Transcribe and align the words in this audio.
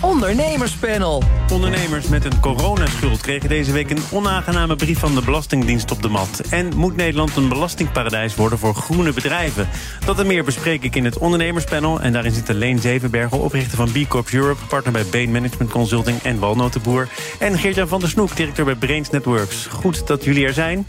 Ondernemerspanel. 0.00 1.22
Ondernemers 1.52 2.08
met 2.08 2.24
een 2.24 2.40
coronaschuld 2.40 3.20
kregen 3.20 3.48
deze 3.48 3.72
week 3.72 3.90
een 3.90 4.02
onaangename 4.10 4.76
brief 4.76 4.98
van 4.98 5.14
de 5.14 5.22
Belastingdienst 5.22 5.90
op 5.90 6.02
de 6.02 6.08
mat. 6.08 6.40
En 6.50 6.76
moet 6.76 6.96
Nederland 6.96 7.36
een 7.36 7.48
belastingparadijs 7.48 8.34
worden 8.34 8.58
voor 8.58 8.74
groene 8.74 9.12
bedrijven? 9.12 9.68
Dat 10.04 10.18
en 10.20 10.26
meer 10.26 10.44
bespreek 10.44 10.82
ik 10.82 10.96
in 10.96 11.04
het 11.04 11.18
Ondernemerspanel. 11.18 12.00
En 12.00 12.12
daarin 12.12 12.32
zitten 12.32 12.54
Leen 12.54 12.78
Zevenbergen, 12.78 13.40
oprichter 13.40 13.76
van 13.76 13.92
B 13.92 14.08
Corp 14.08 14.28
Europe, 14.30 14.64
partner 14.64 14.92
bij 14.92 15.04
Bain 15.10 15.30
Management 15.32 15.70
Consulting 15.70 16.22
en 16.22 16.38
Walnotenboer. 16.38 17.08
En 17.38 17.58
Geert-Jan 17.58 17.88
van 17.88 18.00
der 18.00 18.08
Snoek, 18.08 18.36
directeur 18.36 18.64
bij 18.64 18.74
Brains 18.74 19.10
Networks. 19.10 19.66
Goed 19.66 20.06
dat 20.06 20.24
jullie 20.24 20.46
er 20.46 20.52
zijn. 20.52 20.86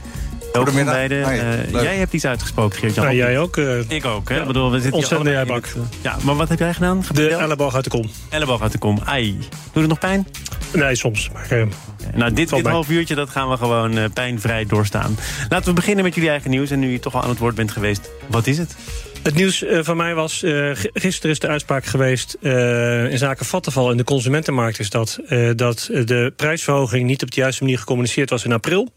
Welkom 0.56 0.86
beiden. 0.86 1.18
Uh, 1.20 1.82
jij 1.82 1.96
hebt 1.96 2.14
iets 2.14 2.26
uitgesproken, 2.26 2.80
Geert-Jan. 2.80 3.06
Ja, 3.06 3.14
jij 3.14 3.40
ook. 3.40 3.58
Uh, 3.58 3.90
ik 3.90 4.06
ook. 4.06 4.30
Hè? 4.30 4.36
Ja, 4.36 4.46
bedoel, 4.46 4.72
we 4.72 4.80
zitten 4.80 4.98
ontzettend 4.98 5.30
jij 5.30 5.46
bak. 5.46 5.66
Het, 5.66 5.76
uh, 5.76 5.82
ja, 6.02 6.18
maar 6.24 6.36
wat 6.36 6.50
heb 6.50 6.60
jij 6.60 6.74
gedaan? 6.74 7.04
De 7.14 7.30
elleboog 7.30 7.76
uit 7.76 7.84
de 7.84 7.90
kom. 7.90 8.10
Elleboog 8.30 8.62
uit 8.62 8.72
de 8.72 8.78
kom. 8.78 9.00
Ai. 9.04 9.38
Doet 9.40 9.50
het 9.74 9.88
nog 9.88 10.00
pijn? 10.00 10.28
Nee, 10.74 10.96
soms. 10.96 11.30
Maar, 11.34 11.44
okay. 11.46 11.68
Nou, 12.14 12.34
dit, 12.34 12.50
dit 12.50 12.68
half 12.68 12.90
uurtje 12.90 13.16
dat 13.16 13.30
gaan 13.30 13.50
we 13.50 13.58
gewoon 13.58 14.14
pijnvrij 14.14 14.66
doorstaan. 14.66 15.18
Laten 15.50 15.68
we 15.68 15.74
beginnen 15.74 16.04
met 16.04 16.16
jullie 16.16 16.30
eigen 16.30 16.50
nieuws. 16.50 16.70
En 16.70 16.80
nu 16.80 16.92
je 16.92 17.00
toch 17.00 17.16
al 17.16 17.22
aan 17.24 17.30
het 17.30 17.40
woord 17.40 17.56
bent 17.56 17.72
geweest, 17.72 18.12
wat 18.28 18.48
is 18.48 18.58
het? 18.58 18.76
Het 19.24 19.36
nieuws 19.36 19.66
van 19.70 19.98
mij 19.98 20.14
was, 20.14 20.44
uh, 20.44 20.72
gisteren 20.94 21.32
is 21.32 21.40
de 21.40 21.48
uitspraak 21.48 21.86
geweest 21.86 22.38
uh, 22.42 23.12
in 23.12 23.18
zaken 23.18 23.46
vattenval 23.46 23.92
in 23.92 23.98
de 23.98 24.04
consumentenmarkt 24.04 24.80
is 24.80 24.90
dat, 24.90 25.20
dat 25.56 25.90
de 26.06 26.34
prijsverhoging 26.36 27.08
niet 27.08 27.24
op 27.24 27.32
de 27.32 27.42
juiste 27.42 27.64
manier 27.64 27.80
gecommuniceerd 27.80 28.30
was 28.30 28.44
in 28.46 28.52
april. 28.52 28.94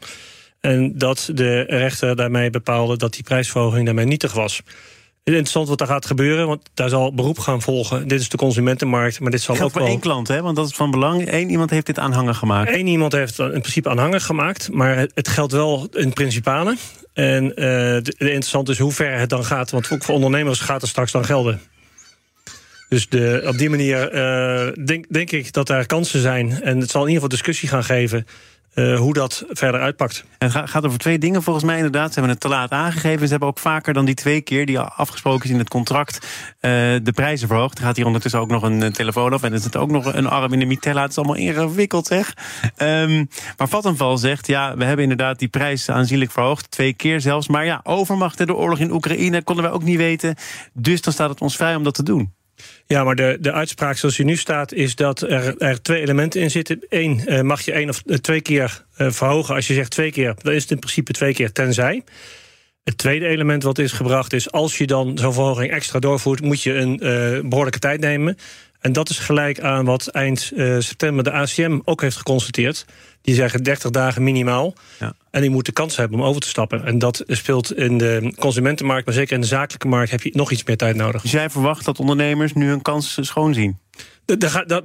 En 0.61 0.99
dat 0.99 1.31
de 1.35 1.61
rechter 1.61 2.17
daarmee 2.17 2.51
bepaalde 2.51 2.97
dat 2.97 3.13
die 3.13 3.23
prijsverhoging 3.23 3.85
daarmee 3.85 4.07
nietig 4.07 4.33
was. 4.33 4.63
Interessant 5.25 5.69
wat 5.69 5.79
daar 5.79 5.89
gaat 5.89 6.07
gebeuren, 6.07 6.47
want 6.47 6.71
daar 6.75 6.89
zal 6.89 7.15
beroep 7.15 7.39
gaan 7.39 7.63
volgen. 7.63 8.09
Dit 8.09 8.21
is 8.21 8.29
de 8.29 8.37
consumentenmarkt, 8.37 9.21
maar 9.21 9.31
dit 9.31 9.41
zal 9.41 9.55
Geldt 9.55 9.71
ook 9.71 9.77
voor 9.77 9.87
wel... 9.87 9.91
één 9.91 10.01
klant, 10.01 10.29
hè? 10.29 10.43
want 10.43 10.57
dat 10.57 10.69
is 10.69 10.75
van 10.75 10.91
belang. 10.91 11.33
Eén 11.33 11.51
iemand 11.51 11.71
heeft 11.71 11.87
dit 11.87 11.99
aanhanger 11.99 12.35
gemaakt. 12.35 12.75
Eén 12.75 12.87
iemand 12.87 13.13
heeft 13.13 13.39
in 13.39 13.51
principe 13.51 13.89
aanhanger 13.89 14.21
gemaakt, 14.21 14.73
maar 14.73 15.07
het 15.15 15.29
geldt 15.29 15.53
wel 15.53 15.89
in 15.93 16.13
principale. 16.13 16.77
En 17.13 17.45
uh, 17.45 17.55
de, 17.55 18.03
de 18.03 18.25
interessant 18.25 18.69
is 18.69 18.79
hoe 18.79 18.93
ver 18.93 19.19
het 19.19 19.29
dan 19.29 19.45
gaat, 19.45 19.71
want 19.71 19.91
ook 19.91 20.05
voor 20.05 20.15
ondernemers 20.15 20.61
gaat 20.61 20.81
het 20.81 20.91
straks 20.91 21.13
dan 21.13 21.25
gelden. 21.25 21.61
Dus 22.89 23.09
de, 23.09 23.43
op 23.47 23.59
die 23.59 23.71
manier 23.71 24.15
uh, 24.15 24.85
denk, 24.85 25.05
denk 25.09 25.31
ik 25.31 25.53
dat 25.53 25.69
er 25.69 25.87
kansen 25.87 26.21
zijn. 26.21 26.63
En 26.63 26.81
het 26.81 26.91
zal 26.91 27.01
in 27.03 27.09
ieder 27.09 27.23
geval 27.23 27.29
discussie 27.29 27.69
gaan 27.69 27.85
geven 27.85 28.27
uh, 28.75 28.99
hoe 28.99 29.15
dat 29.15 29.45
verder 29.49 29.81
uitpakt. 29.81 30.25
Het 30.39 30.53
gaat 30.53 30.87
over 30.87 30.99
twee 30.99 31.19
dingen 31.19 31.43
volgens 31.43 31.65
mij 31.65 31.77
inderdaad. 31.77 32.09
Ze 32.09 32.13
hebben 32.13 32.33
het 32.33 32.41
te 32.41 32.49
laat 32.49 32.71
aangegeven. 32.71 33.25
Ze 33.25 33.31
hebben 33.31 33.49
ook 33.49 33.59
vaker 33.59 33.95
dan 33.95 34.05
die 34.05 34.15
twee 34.15 34.41
keer 34.41 34.67
die 34.67 34.79
afgesproken 34.79 35.45
is 35.45 35.51
in 35.51 35.59
het 35.59 35.69
contract... 35.69 36.17
Uh, 36.61 36.71
de 37.03 37.13
prijzen 37.15 37.49
verhoogd. 37.49 37.79
Er 37.79 37.85
gaat 37.85 37.97
hier 37.97 38.07
ondertussen 38.07 38.41
ook 38.41 38.51
nog 38.51 38.63
een 38.63 38.93
telefoon 38.93 39.33
af... 39.33 39.43
en 39.43 39.53
er 39.53 39.59
zit 39.59 39.77
ook 39.77 39.91
nog 39.91 40.15
een 40.15 40.27
arm 40.27 40.53
in 40.53 40.59
de 40.59 40.65
mitella. 40.65 41.03
Het 41.03 41.11
is 41.11 41.19
allemaal 41.19 41.37
ingewikkeld, 41.37 42.07
zeg. 42.07 42.35
Um, 42.77 43.29
maar 43.57 43.69
Vattenval 43.69 44.19
zegt, 44.19 44.47
ja, 44.47 44.77
we 44.77 44.85
hebben 44.85 45.03
inderdaad 45.03 45.39
die 45.39 45.49
prijs 45.49 45.91
aanzienlijk 45.91 46.31
verhoogd. 46.31 46.71
Twee 46.71 46.93
keer 46.93 47.21
zelfs. 47.21 47.49
Maar 47.49 47.65
ja, 47.65 47.81
overmacht 47.83 48.39
de 48.39 48.55
oorlog 48.55 48.79
in 48.79 48.93
Oekraïne 48.93 49.43
konden 49.43 49.65
wij 49.65 49.73
ook 49.73 49.83
niet 49.83 49.97
weten. 49.97 50.35
Dus 50.73 51.01
dan 51.01 51.13
staat 51.13 51.31
het 51.31 51.41
ons 51.41 51.57
vrij 51.57 51.75
om 51.75 51.85
dat 51.85 51.95
te 51.95 52.03
doen. 52.03 52.37
Ja, 52.87 53.05
maar 53.05 53.15
de, 53.15 53.39
de 53.41 53.53
uitspraak 53.53 53.97
zoals 53.97 54.17
die 54.17 54.25
nu 54.25 54.37
staat... 54.37 54.73
is 54.73 54.95
dat 54.95 55.21
er, 55.21 55.57
er 55.59 55.83
twee 55.83 56.01
elementen 56.01 56.41
in 56.41 56.51
zitten. 56.51 56.81
Eén, 56.89 57.23
uh, 57.27 57.41
mag 57.41 57.61
je 57.61 57.73
één 57.73 57.89
of 57.89 58.03
uh, 58.07 58.17
twee 58.17 58.41
keer 58.41 58.85
uh, 58.99 59.11
verhogen. 59.11 59.55
Als 59.55 59.67
je 59.67 59.75
zegt 59.75 59.91
twee 59.91 60.13
keer, 60.13 60.35
dan 60.43 60.53
is 60.53 60.63
het 60.63 60.71
in 60.71 60.79
principe 60.79 61.13
twee 61.13 61.35
keer 61.35 61.53
tenzij. 61.53 62.03
Het 62.85 62.99
tweede 62.99 63.27
element 63.27 63.63
wat 63.63 63.79
is 63.79 63.93
gebracht 63.93 64.33
is... 64.33 64.51
als 64.51 64.79
je 64.79 64.87
dan 64.87 65.19
zo'n 65.19 65.33
verhoging 65.33 65.71
extra 65.71 65.99
doorvoert... 65.99 66.41
moet 66.41 66.63
je 66.63 66.75
een 66.75 66.99
behoorlijke 67.49 67.79
tijd 67.79 68.01
nemen. 68.01 68.37
En 68.81 68.93
dat 68.93 69.11
is 69.11 69.19
gelijk 69.19 69.61
aan 69.61 69.85
wat 69.85 70.07
eind 70.07 70.53
september 70.79 71.25
de 71.25 71.33
ACM 71.33 71.79
ook 71.85 72.01
heeft 72.01 72.17
geconstateerd. 72.17 72.87
Die 73.21 73.35
zeggen 73.35 73.63
30 73.63 73.91
dagen 73.91 74.23
minimaal. 74.23 74.75
Ja. 74.99 75.13
En 75.31 75.41
die 75.41 75.51
moeten 75.51 75.73
kans 75.73 75.97
hebben 75.97 76.19
om 76.19 76.25
over 76.25 76.41
te 76.41 76.49
stappen. 76.49 76.85
En 76.85 76.99
dat 76.99 77.23
speelt 77.27 77.75
in 77.77 77.99
de 77.99 78.35
consumentenmarkt, 78.39 79.07
maar 79.07 79.15
zeker 79.15 79.35
in 79.35 79.41
de 79.41 79.47
zakelijke 79.47 79.89
markt 79.89 80.11
heb 80.11 80.23
je 80.23 80.31
nog 80.35 80.51
iets 80.51 80.65
meer 80.65 80.77
tijd 80.77 80.97
nodig. 80.97 81.23
Dus 81.23 81.31
jij 81.31 81.51
verwacht 81.51 81.85
dat 81.85 81.99
ondernemers 81.99 82.53
nu 82.53 82.69
hun 82.69 82.83
kans 82.83 83.19
schoon 83.21 83.55
zien? 83.55 83.79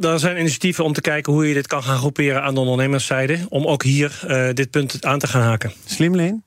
Er 0.02 0.20
zijn 0.20 0.40
initiatieven 0.40 0.84
om 0.84 0.94
te 0.94 1.02
kijken 1.02 1.34
hoe 1.34 1.48
je 1.48 1.54
dit 1.54 1.68
kan 1.68 1.84
gaan 1.84 1.98
groeperen 1.98 2.44
aan 2.44 2.54
de 2.54 2.60
ondernemerszijde. 2.60 3.40
Om 3.50 3.66
ook 3.66 3.84
hier 3.84 4.22
uh, 4.28 4.50
dit 4.54 4.70
punt 4.70 5.06
aan 5.06 5.20
te 5.20 5.28
gaan 5.28 5.42
haken. 5.42 5.74
Slim, 5.86 6.16
Leen? 6.16 6.44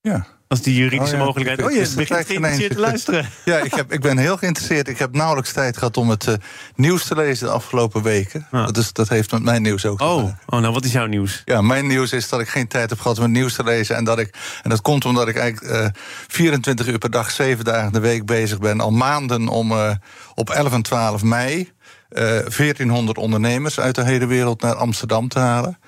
Ja. 0.00 0.26
Als 0.52 0.62
die 0.62 0.74
juridische 0.74 1.14
oh 1.14 1.20
ja, 1.20 1.24
mogelijkheid. 1.24 1.62
Oh, 1.62 1.70
je 1.70 1.92
begint 1.96 2.26
geïnteresseerd 2.26 2.72
te 2.72 2.78
luisteren. 2.78 3.28
ja, 3.44 3.58
ik, 3.58 3.74
heb, 3.74 3.92
ik 3.92 4.00
ben 4.00 4.18
heel 4.18 4.36
geïnteresseerd. 4.36 4.88
Ik 4.88 4.98
heb 4.98 5.14
nauwelijks 5.14 5.52
tijd 5.52 5.76
gehad 5.76 5.96
om 5.96 6.10
het 6.10 6.26
uh, 6.26 6.34
nieuws 6.74 7.06
te 7.06 7.14
lezen 7.14 7.46
de 7.46 7.52
afgelopen 7.52 8.02
weken. 8.02 8.46
Dat, 8.50 8.76
is, 8.76 8.92
dat 8.92 9.08
heeft 9.08 9.32
met 9.32 9.42
mijn 9.42 9.62
nieuws 9.62 9.86
ook 9.86 10.00
oh. 10.00 10.24
oh, 10.46 10.60
nou 10.60 10.72
wat 10.72 10.84
is 10.84 10.92
jouw 10.92 11.06
nieuws? 11.06 11.42
Ja, 11.44 11.60
mijn 11.60 11.86
nieuws 11.86 12.12
is 12.12 12.28
dat 12.28 12.40
ik 12.40 12.48
geen 12.48 12.68
tijd 12.68 12.90
heb 12.90 13.00
gehad 13.00 13.16
om 13.16 13.22
het 13.22 13.32
nieuws 13.32 13.54
te 13.54 13.64
lezen. 13.64 13.96
En 13.96 14.04
dat, 14.04 14.18
ik, 14.18 14.34
en 14.62 14.70
dat 14.70 14.80
komt 14.80 15.04
omdat 15.04 15.28
ik 15.28 15.36
eigenlijk 15.36 15.74
uh, 15.74 15.86
24 16.28 16.86
uur 16.86 16.98
per 16.98 17.10
dag, 17.10 17.30
7 17.30 17.64
dagen 17.64 17.92
de 17.92 18.00
week 18.00 18.26
bezig 18.26 18.58
ben. 18.58 18.80
Al 18.80 18.90
maanden 18.90 19.48
om 19.48 19.72
uh, 19.72 19.90
op 20.34 20.50
11 20.50 20.72
en 20.72 20.82
12 20.82 21.22
mei. 21.22 21.72
1400 22.08 23.18
ondernemers 23.18 23.80
uit 23.80 23.94
de 23.94 24.04
hele 24.04 24.26
wereld 24.26 24.62
naar 24.62 24.74
Amsterdam 24.74 25.28
te 25.28 25.38
halen. 25.38 25.78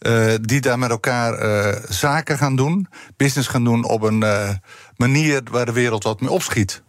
Uh, 0.00 0.34
die 0.40 0.60
daar 0.60 0.78
met 0.78 0.90
elkaar 0.90 1.42
uh, 1.42 1.82
zaken 1.88 2.38
gaan 2.38 2.56
doen, 2.56 2.88
business 3.16 3.48
gaan 3.48 3.64
doen 3.64 3.84
op 3.84 4.02
een 4.02 4.22
uh, 4.22 4.50
manier 4.96 5.40
waar 5.50 5.66
de 5.66 5.72
wereld 5.72 6.02
wat 6.02 6.20
mee 6.20 6.30
opschiet. 6.30 6.82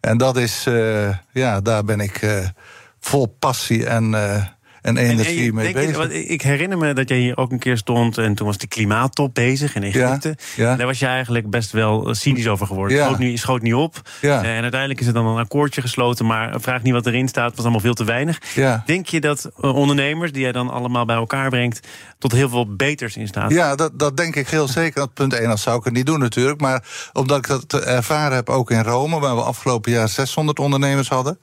En 0.00 0.16
dat 0.16 0.36
is, 0.36 0.68
ja, 1.32 1.60
daar 1.60 1.84
ben 1.84 2.00
ik 2.00 2.20
vol 3.00 3.26
passie 3.26 3.86
en 3.86 4.10
en 4.82 4.96
energie 4.96 5.48
en, 5.48 5.54
mee 5.54 5.72
bezig. 5.72 6.12
Je, 6.12 6.26
ik 6.26 6.42
herinner 6.42 6.78
me 6.78 6.92
dat 6.92 7.08
jij 7.08 7.18
hier 7.18 7.36
ook 7.36 7.52
een 7.52 7.58
keer 7.58 7.76
stond 7.76 8.18
en 8.18 8.34
toen 8.34 8.46
was 8.46 8.58
de 8.58 8.66
klimaattop 8.66 9.34
bezig 9.34 9.74
in 9.74 9.82
Egypte. 9.82 10.36
Ja, 10.56 10.64
ja. 10.64 10.76
Daar 10.76 10.86
was 10.86 10.98
je 10.98 11.06
eigenlijk 11.06 11.50
best 11.50 11.72
wel 11.72 12.14
cynisch 12.14 12.48
over 12.48 12.66
geworden. 12.66 12.96
Ja. 12.96 13.04
Schoot, 13.04 13.18
niet, 13.18 13.38
schoot 13.38 13.62
niet 13.62 13.74
op. 13.74 14.00
Ja. 14.20 14.42
En 14.42 14.62
uiteindelijk 14.62 15.00
is 15.00 15.06
er 15.06 15.12
dan 15.12 15.26
een 15.26 15.38
akkoordje 15.38 15.80
gesloten, 15.80 16.26
maar 16.26 16.60
vraag 16.60 16.82
niet 16.82 16.92
wat 16.92 17.06
erin 17.06 17.28
staat, 17.28 17.50
was 17.50 17.62
allemaal 17.62 17.80
veel 17.80 17.94
te 17.94 18.04
weinig. 18.04 18.38
Denk 18.86 19.06
je 19.06 19.20
dat 19.20 19.50
ondernemers, 19.60 20.32
die 20.32 20.42
jij 20.42 20.52
dan 20.52 20.70
allemaal 20.70 21.04
bij 21.04 21.16
elkaar 21.16 21.48
brengt, 21.50 21.88
tot 22.18 22.32
heel 22.32 22.48
veel 22.48 22.76
beters 22.76 23.16
in 23.16 23.26
staat? 23.26 23.50
Ja, 23.50 23.74
dat, 23.74 23.98
dat 23.98 24.16
denk 24.16 24.36
ik 24.36 24.48
heel 24.48 24.68
zeker. 24.68 25.00
Dat 25.00 25.14
punt 25.14 25.32
1, 25.32 25.48
dat 25.48 25.60
zou 25.60 25.78
ik 25.78 25.84
het 25.84 25.92
niet 25.92 26.06
doen 26.06 26.18
natuurlijk. 26.18 26.60
Maar 26.60 26.84
omdat 27.12 27.38
ik 27.38 27.46
dat 27.46 27.84
ervaren 27.84 28.34
heb 28.36 28.50
ook 28.50 28.70
in 28.70 28.82
Rome, 28.82 29.20
waar 29.20 29.36
we 29.36 29.42
afgelopen 29.42 29.92
jaar 29.92 30.08
600 30.08 30.58
ondernemers 30.58 31.08
hadden. 31.08 31.38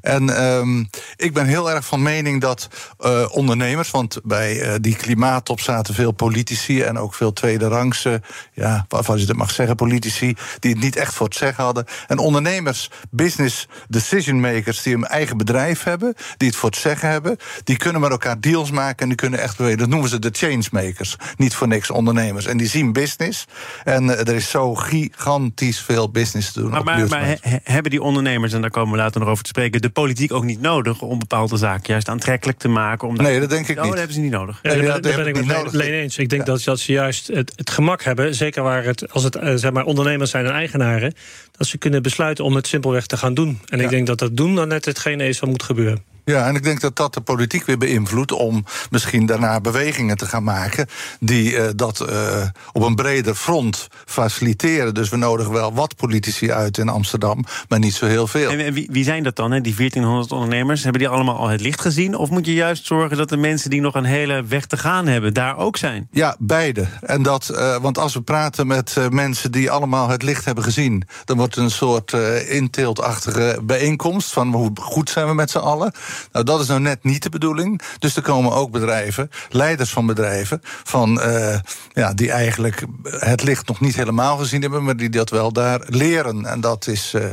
En 0.00 0.44
um, 0.44 0.88
ik 1.16 1.32
ben 1.32 1.46
heel 1.46 1.70
erg 1.70 1.84
van 1.84 2.02
mening 2.02 2.40
dat 2.40 2.68
uh, 3.00 3.26
ondernemers, 3.30 3.90
want 3.90 4.20
bij 4.24 4.66
uh, 4.66 4.74
die 4.80 4.96
klimaattop 4.96 5.60
zaten 5.60 5.94
veel 5.94 6.12
politici 6.12 6.82
en 6.82 6.98
ook 6.98 7.14
veel 7.14 7.32
tweederangse, 7.32 8.22
ja, 8.52 8.84
waarvan 8.88 9.18
je 9.18 9.26
dat 9.26 9.36
mag 9.36 9.50
zeggen, 9.50 9.76
politici, 9.76 10.36
die 10.58 10.72
het 10.72 10.80
niet 10.80 10.96
echt 10.96 11.14
voor 11.14 11.26
het 11.26 11.36
zeggen 11.36 11.64
hadden. 11.64 11.84
En 12.06 12.18
ondernemers, 12.18 12.90
business 13.10 13.68
decision 13.88 14.40
makers 14.40 14.82
die 14.82 14.94
een 14.94 15.06
eigen 15.06 15.36
bedrijf 15.36 15.82
hebben, 15.82 16.14
die 16.36 16.48
het 16.48 16.56
voor 16.56 16.70
het 16.70 16.78
zeggen 16.78 17.08
hebben, 17.08 17.36
die 17.64 17.76
kunnen 17.76 18.00
met 18.00 18.10
elkaar 18.10 18.40
deals 18.40 18.70
maken 18.70 19.02
en 19.02 19.08
die 19.08 19.16
kunnen 19.16 19.40
echt 19.40 19.56
bewegen. 19.56 19.78
Dat 19.78 19.88
noemen 19.88 20.08
ze 20.08 20.18
de 20.18 20.30
changemakers. 20.32 21.16
Niet 21.36 21.54
voor 21.54 21.68
niks 21.68 21.90
ondernemers. 21.90 22.46
En 22.46 22.56
die 22.56 22.68
zien 22.68 22.92
business. 22.92 23.44
En 23.84 24.04
uh, 24.04 24.18
er 24.18 24.34
is 24.34 24.50
zo 24.50 24.74
gigantisch 24.74 25.80
veel 25.80 26.10
business 26.10 26.52
te 26.52 26.60
doen. 26.60 26.70
Maar, 26.70 26.84
maar, 26.84 27.08
maar 27.08 27.36
he, 27.40 27.56
hebben 27.64 27.90
die 27.90 28.02
ondernemers, 28.02 28.52
en 28.52 28.60
daar 28.60 28.70
komen 28.70 28.92
we 28.92 28.98
later 28.98 29.20
nog 29.20 29.28
over 29.28 29.42
te 29.42 29.48
spreken, 29.48 29.82
de 29.82 29.90
politiek 29.90 30.32
ook 30.32 30.44
niet 30.44 30.60
nodig 30.60 31.00
om 31.00 31.18
bepaalde 31.18 31.56
zaken 31.56 31.92
juist 31.92 32.08
aantrekkelijk 32.08 32.58
te 32.58 32.68
maken? 32.68 32.73
Om 33.00 33.16
nee, 33.16 33.40
dat 33.40 33.50
denk 33.50 33.68
ik 33.68 33.76
oh, 33.76 33.82
niet. 33.82 33.90
dat 33.90 33.98
hebben 33.98 34.16
ze 34.16 34.22
niet 34.22 34.30
nodig. 34.30 34.58
Ja, 34.62 34.74
nee, 34.74 34.86
daar, 34.86 35.00
daar 35.00 35.16
ben 35.16 35.26
ik 35.26 35.34
met 35.34 35.46
nodig. 35.46 35.72
Leen 35.72 35.92
eens. 35.92 36.18
Ik 36.18 36.28
denk 36.28 36.46
ja. 36.46 36.52
dat, 36.52 36.64
dat 36.64 36.78
ze 36.78 36.92
juist 36.92 37.26
het, 37.26 37.52
het, 37.56 37.70
gemak 37.70 38.02
hebben, 38.02 38.34
zeker 38.34 38.62
waar 38.62 38.84
het, 38.84 39.12
als 39.12 39.22
het 39.22 39.38
zeg 39.54 39.72
maar, 39.72 39.84
ondernemers 39.84 40.30
zijn 40.30 40.46
en 40.46 40.52
eigenaren, 40.52 41.14
dat 41.56 41.66
ze 41.66 41.78
kunnen 41.78 42.02
besluiten 42.02 42.44
om 42.44 42.54
het 42.54 42.66
simpelweg 42.66 43.06
te 43.06 43.16
gaan 43.16 43.34
doen. 43.34 43.60
En 43.68 43.78
ja. 43.78 43.84
ik 43.84 43.90
denk 43.90 44.06
dat 44.06 44.18
dat 44.18 44.36
doen 44.36 44.54
dan 44.54 44.68
net 44.68 44.84
hetgene 44.84 45.28
is 45.28 45.40
wat 45.40 45.50
moet 45.50 45.62
gebeuren. 45.62 46.13
Ja, 46.24 46.46
en 46.46 46.54
ik 46.54 46.62
denk 46.62 46.80
dat 46.80 46.96
dat 46.96 47.14
de 47.14 47.20
politiek 47.20 47.66
weer 47.66 47.78
beïnvloedt 47.78 48.32
om 48.32 48.64
misschien 48.90 49.26
daarna 49.26 49.60
bewegingen 49.60 50.16
te 50.16 50.26
gaan 50.26 50.42
maken 50.44 50.86
die 51.20 51.52
uh, 51.52 51.64
dat 51.76 52.06
uh, 52.10 52.46
op 52.72 52.82
een 52.82 52.94
breder 52.94 53.34
front 53.34 53.88
faciliteren. 54.04 54.94
Dus 54.94 55.08
we 55.08 55.16
nodigen 55.16 55.52
wel 55.52 55.74
wat 55.74 55.96
politici 55.96 56.52
uit 56.52 56.78
in 56.78 56.88
Amsterdam, 56.88 57.44
maar 57.68 57.78
niet 57.78 57.94
zo 57.94 58.06
heel 58.06 58.26
veel. 58.26 58.50
En 58.50 58.72
wie, 58.72 58.88
wie 58.92 59.04
zijn 59.04 59.22
dat 59.22 59.36
dan, 59.36 59.50
hè? 59.50 59.60
die 59.60 59.74
1400 59.74 60.32
ondernemers? 60.32 60.82
Hebben 60.82 61.00
die 61.00 61.10
allemaal 61.10 61.36
al 61.36 61.48
het 61.48 61.60
licht 61.60 61.80
gezien? 61.80 62.16
Of 62.16 62.30
moet 62.30 62.46
je 62.46 62.54
juist 62.54 62.86
zorgen 62.86 63.16
dat 63.16 63.28
de 63.28 63.36
mensen 63.36 63.70
die 63.70 63.80
nog 63.80 63.94
een 63.94 64.04
hele 64.04 64.44
weg 64.44 64.66
te 64.66 64.76
gaan 64.76 65.06
hebben, 65.06 65.34
daar 65.34 65.56
ook 65.56 65.76
zijn? 65.76 66.08
Ja, 66.10 66.36
beide. 66.38 66.86
En 67.00 67.22
dat, 67.22 67.50
uh, 67.52 67.76
want 67.76 67.98
als 67.98 68.14
we 68.14 68.22
praten 68.22 68.66
met 68.66 68.96
mensen 69.10 69.52
die 69.52 69.70
allemaal 69.70 70.08
het 70.08 70.22
licht 70.22 70.44
hebben 70.44 70.64
gezien, 70.64 71.02
dan 71.24 71.36
wordt 71.36 71.54
het 71.54 71.64
een 71.64 71.70
soort 71.70 72.12
inteeltachtige 72.48 73.60
bijeenkomst 73.62 74.32
van 74.32 74.52
hoe 74.52 74.70
goed 74.80 75.10
zijn 75.10 75.26
we 75.26 75.34
met 75.34 75.50
z'n 75.50 75.58
allen. 75.58 75.92
Nou, 76.32 76.44
dat 76.44 76.60
is 76.60 76.66
nou 76.66 76.80
net 76.80 77.04
niet 77.04 77.22
de 77.22 77.28
bedoeling. 77.28 77.80
Dus 77.98 78.16
er 78.16 78.22
komen 78.22 78.52
ook 78.52 78.70
bedrijven, 78.70 79.30
leiders 79.48 79.90
van 79.90 80.06
bedrijven, 80.06 80.60
van, 80.62 81.20
uh, 81.20 81.58
ja, 81.92 82.14
die 82.14 82.30
eigenlijk 82.30 82.84
het 83.02 83.42
licht 83.42 83.66
nog 83.66 83.80
niet 83.80 83.96
helemaal 83.96 84.36
gezien 84.36 84.62
hebben, 84.62 84.84
maar 84.84 84.96
die 84.96 85.10
dat 85.10 85.30
wel 85.30 85.52
daar 85.52 85.80
leren. 85.86 86.46
En 86.46 86.60
dat 86.60 86.86
is. 86.86 87.12
Uh, 87.16 87.24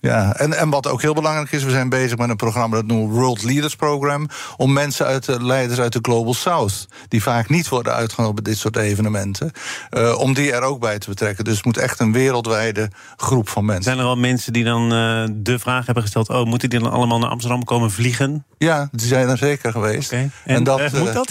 ja, 0.00 0.36
en, 0.36 0.52
en 0.52 0.70
wat 0.70 0.86
ook 0.86 1.02
heel 1.02 1.14
belangrijk 1.14 1.52
is, 1.52 1.64
we 1.64 1.70
zijn 1.70 1.88
bezig 1.88 2.18
met 2.18 2.28
een 2.28 2.36
programma 2.36 2.76
dat 2.76 2.86
noemen 2.86 3.08
we 3.08 3.14
World 3.14 3.42
Leaders 3.42 3.76
Program. 3.76 4.28
Om 4.56 4.72
mensen 4.72 5.06
uit 5.06 5.24
de 5.24 5.44
leiders 5.44 5.80
uit 5.80 5.92
de 5.92 5.98
Global 6.02 6.34
South, 6.34 6.86
die 7.08 7.22
vaak 7.22 7.48
niet 7.48 7.68
worden 7.68 7.92
uitgenodigd 7.92 8.42
bij 8.42 8.52
dit 8.52 8.60
soort 8.60 8.76
evenementen, 8.76 9.50
uh, 9.90 10.18
om 10.18 10.34
die 10.34 10.52
er 10.52 10.62
ook 10.62 10.80
bij 10.80 10.98
te 10.98 11.08
betrekken. 11.08 11.44
Dus 11.44 11.56
het 11.56 11.64
moet 11.64 11.76
echt 11.76 12.00
een 12.00 12.12
wereldwijde 12.12 12.90
groep 13.16 13.48
van 13.48 13.64
mensen. 13.64 13.84
Zijn 13.84 13.98
er 13.98 14.04
al 14.04 14.16
mensen 14.16 14.52
die 14.52 14.64
dan 14.64 14.82
uh, 14.82 15.24
de 15.32 15.58
vraag 15.58 15.84
hebben 15.84 16.02
gesteld: 16.02 16.28
oh, 16.28 16.44
moeten 16.44 16.70
die 16.70 16.78
dan 16.78 16.90
allemaal 16.90 17.18
naar 17.18 17.30
Amsterdam 17.30 17.64
komen 17.64 17.90
vliegen? 17.90 18.44
Ja, 18.58 18.88
die 18.92 19.06
zijn 19.06 19.28
er 19.28 19.38
zeker 19.38 19.72
geweest. 19.72 20.12
Okay. 20.12 20.30
En, 20.44 20.56
en, 20.56 20.64
dat, 20.64 20.80
uh, 20.80 20.92
moet 20.92 21.12
dat? 21.12 21.28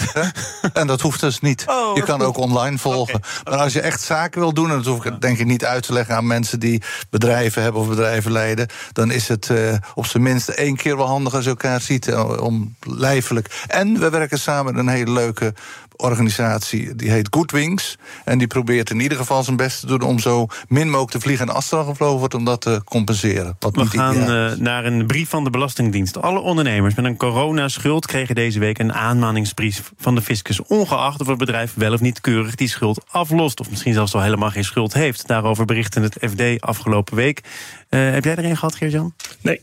en 0.74 0.88
dat 0.88 1.02
hoeft 1.02 1.20
dus 1.20 1.40
niet. 1.40 1.64
Oh, 1.76 1.96
je 1.96 2.04
kan 2.04 2.22
ook 2.22 2.38
online 2.38 2.78
volgen. 2.78 3.16
Okay. 3.16 3.32
Maar 3.44 3.64
als 3.64 3.74
je 3.74 3.82
echt 3.82 4.02
zaken 4.02 4.40
wil 4.40 4.54
doen, 4.54 4.70
en 4.70 4.76
dat 4.76 4.86
hoef 4.86 5.06
ik 5.06 5.22
denk 5.22 5.38
ik 5.38 5.46
niet 5.46 5.66
uit 5.66 5.84
te 5.84 5.94
leggen 5.94 6.16
aan 6.16 6.28
mensen 6.28 6.60
die 6.60 6.82
bedrijven 7.10 7.62
hebben 7.62 7.82
of 7.82 7.88
bedrijven 7.88 8.32
leiden 8.32 8.55
dan 8.92 9.12
is 9.12 9.28
het 9.28 9.50
uh, 9.50 9.74
op 9.94 10.06
zijn 10.06 10.24
minst 10.24 10.50
één 10.50 10.76
keer 10.76 10.98
wel 10.98 11.08
handig 11.08 11.34
als 11.34 11.44
je 11.44 11.50
elkaar 11.50 11.82
ziet, 11.82 12.08
uh, 12.08 12.42
om 12.42 12.76
lijfelijk. 12.80 13.64
En 13.68 14.00
we 14.00 14.10
werken 14.10 14.40
samen 14.40 14.78
een 14.78 14.88
hele 14.88 15.12
leuke 15.12 15.54
organisatie, 15.98 16.96
die 16.96 17.10
heet 17.10 17.28
Goodwings. 17.32 17.98
En 18.26 18.38
die 18.38 18.48
probeert 18.48 18.90
in 18.90 19.00
ieder 19.00 19.18
geval 19.18 19.44
zijn 19.44 19.56
best 19.56 19.80
te 19.80 19.88
doen 19.88 20.02
om 20.02 20.20
zo 20.20 20.48
min 20.68 20.90
mogelijk 20.90 21.12
te 21.12 21.20
vliegen 21.20 21.48
en 21.48 21.54
afstand 21.54 21.88
gevlogen 21.88 22.20
wordt, 22.20 22.34
om 22.34 22.46
dat 22.46 22.62
te 22.62 22.82
compenseren. 22.86 23.56
Wat 23.60 23.76
we 23.76 23.86
gaan 23.86 24.18
uh, 24.18 24.52
naar 24.58 24.86
een 24.86 25.06
brief 25.08 25.30
van 25.30 25.44
de 25.44 25.50
Belastingdienst. 25.50 26.22
Alle 26.22 26.40
ondernemers 26.40 26.96
met 26.96 27.06
een 27.06 27.18
coronaschuld 27.18 28.06
kregen 28.06 28.36
deze 28.36 28.60
week 28.60 28.80
een 28.80 28.94
aanmaningsbrief 28.94 29.92
van 29.98 30.16
de 30.16 30.22
fiscus, 30.22 30.62
ongeacht 30.62 31.22
of 31.22 31.28
het 31.28 31.38
bedrijf 31.38 31.74
wel 31.76 31.94
of 31.94 32.02
niet 32.02 32.22
keurig 32.22 32.56
die 32.56 32.68
schuld 32.68 33.04
aflost, 33.08 33.60
of 33.60 33.70
misschien 33.70 33.94
zelfs 33.94 34.14
al 34.14 34.22
helemaal 34.22 34.52
geen 34.52 34.64
schuld 34.64 34.94
heeft. 34.94 35.28
Daarover 35.28 35.66
berichtte 35.66 36.00
het 36.00 36.18
FD 36.22 36.62
afgelopen 36.62 37.16
week. 37.16 37.42
Uh, 37.90 38.12
heb 38.12 38.24
jij 38.24 38.36
er 38.36 38.46
een 38.46 38.58
gehad, 38.58 38.76
Geert-Jan? 38.76 39.14
Nee. 39.42 39.62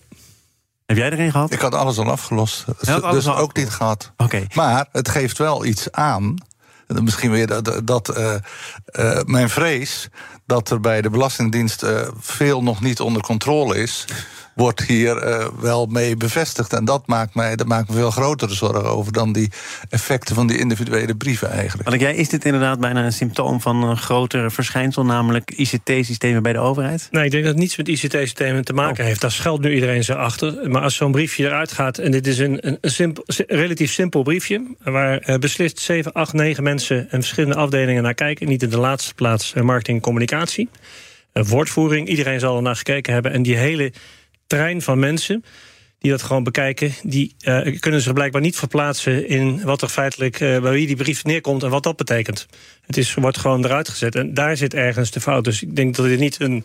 Heb 0.93 1.01
jij 1.01 1.19
er 1.19 1.25
een 1.25 1.31
gehad? 1.31 1.53
Ik 1.53 1.61
had 1.61 1.75
alles 1.75 1.99
al 1.99 2.11
afgelost. 2.11 2.65
alles 2.67 2.81
dus 2.81 2.89
al 2.89 3.01
ook 3.03 3.13
afgelost. 3.33 3.57
niet 3.57 3.71
gehad. 3.71 4.13
Oké. 4.17 4.47
Maar 4.55 4.87
het 4.93 5.09
geeft 5.09 5.39
wel 5.39 5.65
iets 5.65 5.93
aan. 5.93 6.37
Misschien 6.87 7.31
weer 7.31 7.47
dat, 7.47 7.81
dat 7.85 8.19
uh, 8.19 8.35
uh, 8.93 9.21
mijn 9.25 9.49
vrees 9.49 10.09
dat 10.47 10.71
er 10.71 10.81
bij 10.81 11.03
de 11.03 11.11
Belastingdienst 11.11 11.83
uh, 11.83 12.01
veel 12.19 12.63
nog 12.63 12.81
niet 12.81 13.01
onder 13.01 13.23
controle 13.23 13.77
is. 13.77 14.05
Wordt 14.55 14.83
hier 14.83 15.29
uh, 15.29 15.47
wel 15.61 15.87
mee 15.87 16.17
bevestigd. 16.17 16.73
En 16.73 16.85
dat 16.85 17.07
maakt, 17.07 17.35
mij, 17.35 17.57
dat 17.57 17.67
maakt 17.67 17.89
me 17.89 17.95
veel 17.95 18.11
grotere 18.11 18.55
zorgen 18.55 18.85
over 18.85 19.13
dan 19.13 19.33
die 19.33 19.51
effecten 19.89 20.35
van 20.35 20.47
die 20.47 20.59
individuele 20.59 21.17
brieven 21.17 21.51
eigenlijk. 21.51 21.89
Want 21.89 22.01
jij, 22.01 22.15
is 22.15 22.29
dit 22.29 22.45
inderdaad 22.45 22.81
bijna 22.81 23.05
een 23.05 23.13
symptoom 23.13 23.61
van 23.61 23.83
een 23.83 23.97
groter 23.97 24.53
verschijnsel, 24.53 25.05
namelijk 25.05 25.51
ICT-systemen 25.51 26.43
bij 26.43 26.53
de 26.53 26.59
overheid? 26.59 27.09
Nee, 27.11 27.25
ik 27.25 27.31
denk 27.31 27.45
dat 27.45 27.53
het 27.53 27.63
niets 27.63 27.77
met 27.77 27.89
ICT-systemen 27.89 28.65
te 28.65 28.73
maken 28.73 29.01
oh. 29.01 29.07
heeft. 29.07 29.21
Daar 29.21 29.33
schuilt 29.33 29.61
nu 29.61 29.75
iedereen 29.75 30.05
zo 30.05 30.13
achter. 30.13 30.71
Maar 30.71 30.83
als 30.83 30.95
zo'n 30.95 31.13
briefje 31.13 31.45
eruit 31.45 31.73
gaat, 31.73 31.99
en 31.99 32.11
dit 32.11 32.27
is 32.27 32.39
een, 32.39 32.67
een, 32.67 32.79
een 32.81 32.91
simpel, 32.91 33.25
relatief 33.47 33.93
simpel 33.93 34.23
briefje, 34.23 34.75
waar 34.83 35.29
uh, 35.29 35.37
beslist 35.37 35.79
7, 35.79 36.13
8, 36.13 36.33
9 36.33 36.63
mensen 36.63 37.11
en 37.11 37.21
verschillende 37.21 37.57
afdelingen 37.57 38.03
naar 38.03 38.15
kijken. 38.15 38.49
Niet 38.49 38.63
in 38.63 38.71
de 38.71 38.79
laatste 38.79 39.15
plaats 39.15 39.53
uh, 39.57 39.63
marketing 39.63 39.97
en 39.97 40.03
communicatie. 40.03 40.69
Uh, 41.33 41.45
woordvoering, 41.45 42.09
iedereen 42.09 42.41
zal 42.41 42.57
er 42.57 42.63
naar 42.63 42.77
gekeken 42.77 43.13
hebben. 43.13 43.33
En 43.33 43.43
die 43.43 43.57
hele 43.57 43.93
trein 44.57 44.83
van 44.83 44.99
mensen 44.99 45.45
die 45.99 46.11
dat 46.11 46.23
gewoon 46.23 46.43
bekijken, 46.45 46.93
die 47.03 47.35
uh, 47.41 47.79
kunnen 47.81 48.01
zich 48.01 48.13
blijkbaar 48.13 48.41
niet 48.41 48.57
verplaatsen 48.57 49.29
in 49.29 49.65
wat 49.65 49.83
er 49.83 49.89
feitelijk 49.89 50.39
bij 50.39 50.61
wie 50.61 50.87
die 50.87 50.97
brief 50.97 51.25
neerkomt 51.25 51.63
en 51.63 51.71
wat 51.71 51.83
dat 51.83 51.97
betekent. 51.97 52.47
Het 52.87 52.97
is, 52.97 53.15
wordt 53.15 53.39
gewoon 53.39 53.65
eruit 53.65 53.89
gezet. 53.89 54.15
En 54.15 54.35
daar 54.35 54.57
zit 54.57 54.75
ergens 54.75 55.11
de 55.11 55.21
fout. 55.21 55.45
Dus 55.45 55.63
ik 55.63 55.77
denk 55.77 55.97
dat 55.97 56.07
dit 56.07 56.19
niet 56.19 56.41
een 56.41 56.65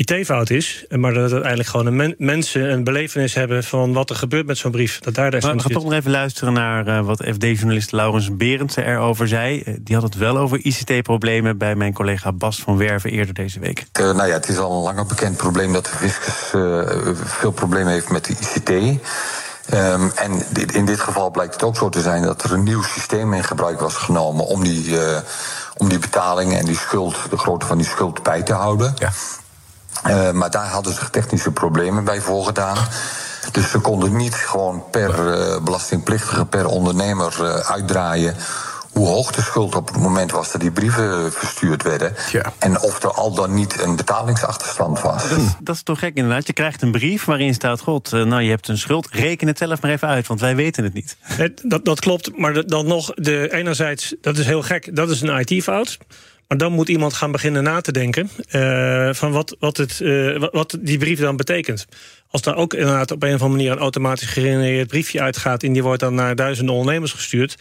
IT-fout 0.00 0.50
is, 0.50 0.84
maar 0.88 1.12
dat 1.12 1.22
het 1.22 1.32
uiteindelijk 1.32 1.68
gewoon 1.70 1.86
een 1.86 1.96
men, 1.96 2.14
mensen 2.18 2.72
een 2.72 2.84
belevenis 2.84 3.34
hebben 3.34 3.64
van 3.64 3.92
wat 3.92 4.10
er 4.10 4.16
gebeurt 4.16 4.46
met 4.46 4.58
zo'n 4.58 4.70
brief. 4.70 4.98
Dat 4.98 5.14
daar 5.14 5.30
maar 5.30 5.40
we 5.40 5.46
gaan 5.46 5.70
toch 5.70 5.84
nog 5.84 5.92
even 5.92 6.10
luisteren 6.10 6.52
naar 6.52 6.88
uh, 6.88 7.00
wat 7.00 7.24
FD-journalist 7.24 7.92
Laurens 7.92 8.36
Berendsen 8.36 8.86
erover 8.86 9.28
zei. 9.28 9.62
Uh, 9.66 9.74
die 9.80 9.94
had 9.94 10.04
het 10.04 10.14
wel 10.14 10.38
over 10.38 10.64
ICT-problemen 10.64 11.58
bij 11.58 11.74
mijn 11.74 11.92
collega 11.92 12.32
Bas 12.32 12.60
van 12.60 12.76
Werven 12.76 13.10
eerder 13.10 13.34
deze 13.34 13.60
week. 13.60 13.86
Uh, 14.00 14.04
nou 14.04 14.28
ja, 14.28 14.34
het 14.34 14.48
is 14.48 14.58
al 14.58 14.76
een 14.76 14.82
langer 14.82 15.06
bekend 15.06 15.36
probleem 15.36 15.72
dat 15.72 15.84
de 15.84 15.90
fiscus 15.90 16.34
veel 17.14 17.52
problemen 17.52 17.92
heeft 17.92 18.10
met 18.10 18.24
de 18.24 18.32
ICT. 18.32 18.70
Um, 19.74 20.10
en 20.14 20.42
in 20.72 20.84
dit 20.84 21.00
geval 21.00 21.30
blijkt 21.30 21.52
het 21.52 21.62
ook 21.62 21.76
zo 21.76 21.88
te 21.88 22.00
zijn 22.00 22.22
dat 22.22 22.42
er 22.42 22.52
een 22.52 22.62
nieuw 22.62 22.82
systeem 22.82 23.32
in 23.32 23.44
gebruik 23.44 23.80
was 23.80 23.94
genomen 23.94 24.46
om 24.46 24.64
die, 24.64 24.88
uh, 24.88 25.18
om 25.76 25.88
die 25.88 25.98
betalingen 25.98 26.58
en 26.58 26.64
die 26.64 26.76
schuld, 26.76 27.16
de 27.30 27.36
grootte 27.36 27.66
van 27.66 27.78
die 27.78 27.86
schuld 27.86 28.22
bij 28.22 28.42
te 28.42 28.52
houden. 28.52 28.94
Ja. 28.98 29.10
Uh, 30.06 30.30
maar 30.30 30.50
daar 30.50 30.66
hadden 30.66 30.94
ze 30.94 31.10
technische 31.10 31.50
problemen 31.50 32.04
bij 32.04 32.20
voorgedaan. 32.20 32.76
Dus 33.52 33.70
ze 33.70 33.78
konden 33.78 34.16
niet 34.16 34.34
gewoon 34.34 34.84
per 34.90 35.10
uh, 35.10 35.62
belastingplichtige, 35.62 36.46
per 36.46 36.66
ondernemer 36.66 37.36
uh, 37.40 37.54
uitdraaien 37.54 38.36
hoe 38.92 39.06
hoog 39.06 39.32
de 39.32 39.42
schuld 39.42 39.74
op 39.74 39.88
het 39.88 39.96
moment 39.96 40.30
was 40.30 40.52
dat 40.52 40.60
die 40.60 40.70
brieven 40.70 41.32
verstuurd 41.32 41.82
werden. 41.82 42.14
Ja. 42.32 42.52
En 42.58 42.80
of 42.80 43.02
er 43.02 43.12
al 43.12 43.34
dan 43.34 43.54
niet 43.54 43.80
een 43.80 43.96
betalingsachterstand 43.96 45.00
was. 45.00 45.28
Dat 45.28 45.38
is, 45.38 45.44
dat 45.60 45.74
is 45.74 45.82
toch 45.82 45.98
gek 45.98 46.16
inderdaad. 46.16 46.46
Je 46.46 46.52
krijgt 46.52 46.82
een 46.82 46.90
brief 46.90 47.24
waarin 47.24 47.54
staat: 47.54 47.80
God, 47.80 48.10
nou 48.10 48.42
je 48.42 48.50
hebt 48.50 48.68
een 48.68 48.78
schuld. 48.78 49.08
Reken 49.10 49.46
het 49.46 49.58
zelf 49.58 49.82
maar 49.82 49.90
even 49.90 50.08
uit, 50.08 50.26
want 50.26 50.40
wij 50.40 50.56
weten 50.56 50.84
het 50.84 50.92
niet. 50.94 51.16
Dat, 51.62 51.84
dat 51.84 52.00
klopt, 52.00 52.38
maar 52.38 52.66
dan 52.66 52.86
nog, 52.86 53.10
de, 53.14 53.52
enerzijds, 53.52 54.14
dat 54.20 54.38
is 54.38 54.46
heel 54.46 54.62
gek, 54.62 54.96
dat 54.96 55.10
is 55.10 55.20
een 55.20 55.44
IT-fout. 55.46 55.98
Maar 56.50 56.58
dan 56.58 56.72
moet 56.72 56.88
iemand 56.88 57.14
gaan 57.14 57.32
beginnen 57.32 57.62
na 57.62 57.80
te 57.80 57.92
denken 57.92 58.30
uh, 58.50 59.12
van 59.12 59.32
wat, 59.32 59.56
wat, 59.58 59.76
het, 59.76 60.00
uh, 60.00 60.44
wat 60.50 60.78
die 60.80 60.98
brief 60.98 61.20
dan 61.20 61.36
betekent. 61.36 61.86
Als 62.28 62.42
daar 62.42 62.56
ook 62.56 62.74
inderdaad 62.74 63.10
op 63.10 63.22
een 63.22 63.34
of 63.34 63.42
andere 63.42 63.56
manier 63.56 63.72
een 63.72 63.78
automatisch 63.78 64.28
gegenereerd 64.28 64.88
briefje 64.88 65.20
uitgaat 65.20 65.62
en 65.62 65.72
die 65.72 65.82
wordt 65.82 66.00
dan 66.00 66.14
naar 66.14 66.34
duizenden 66.34 66.74
ondernemers 66.74 67.12
gestuurd. 67.12 67.56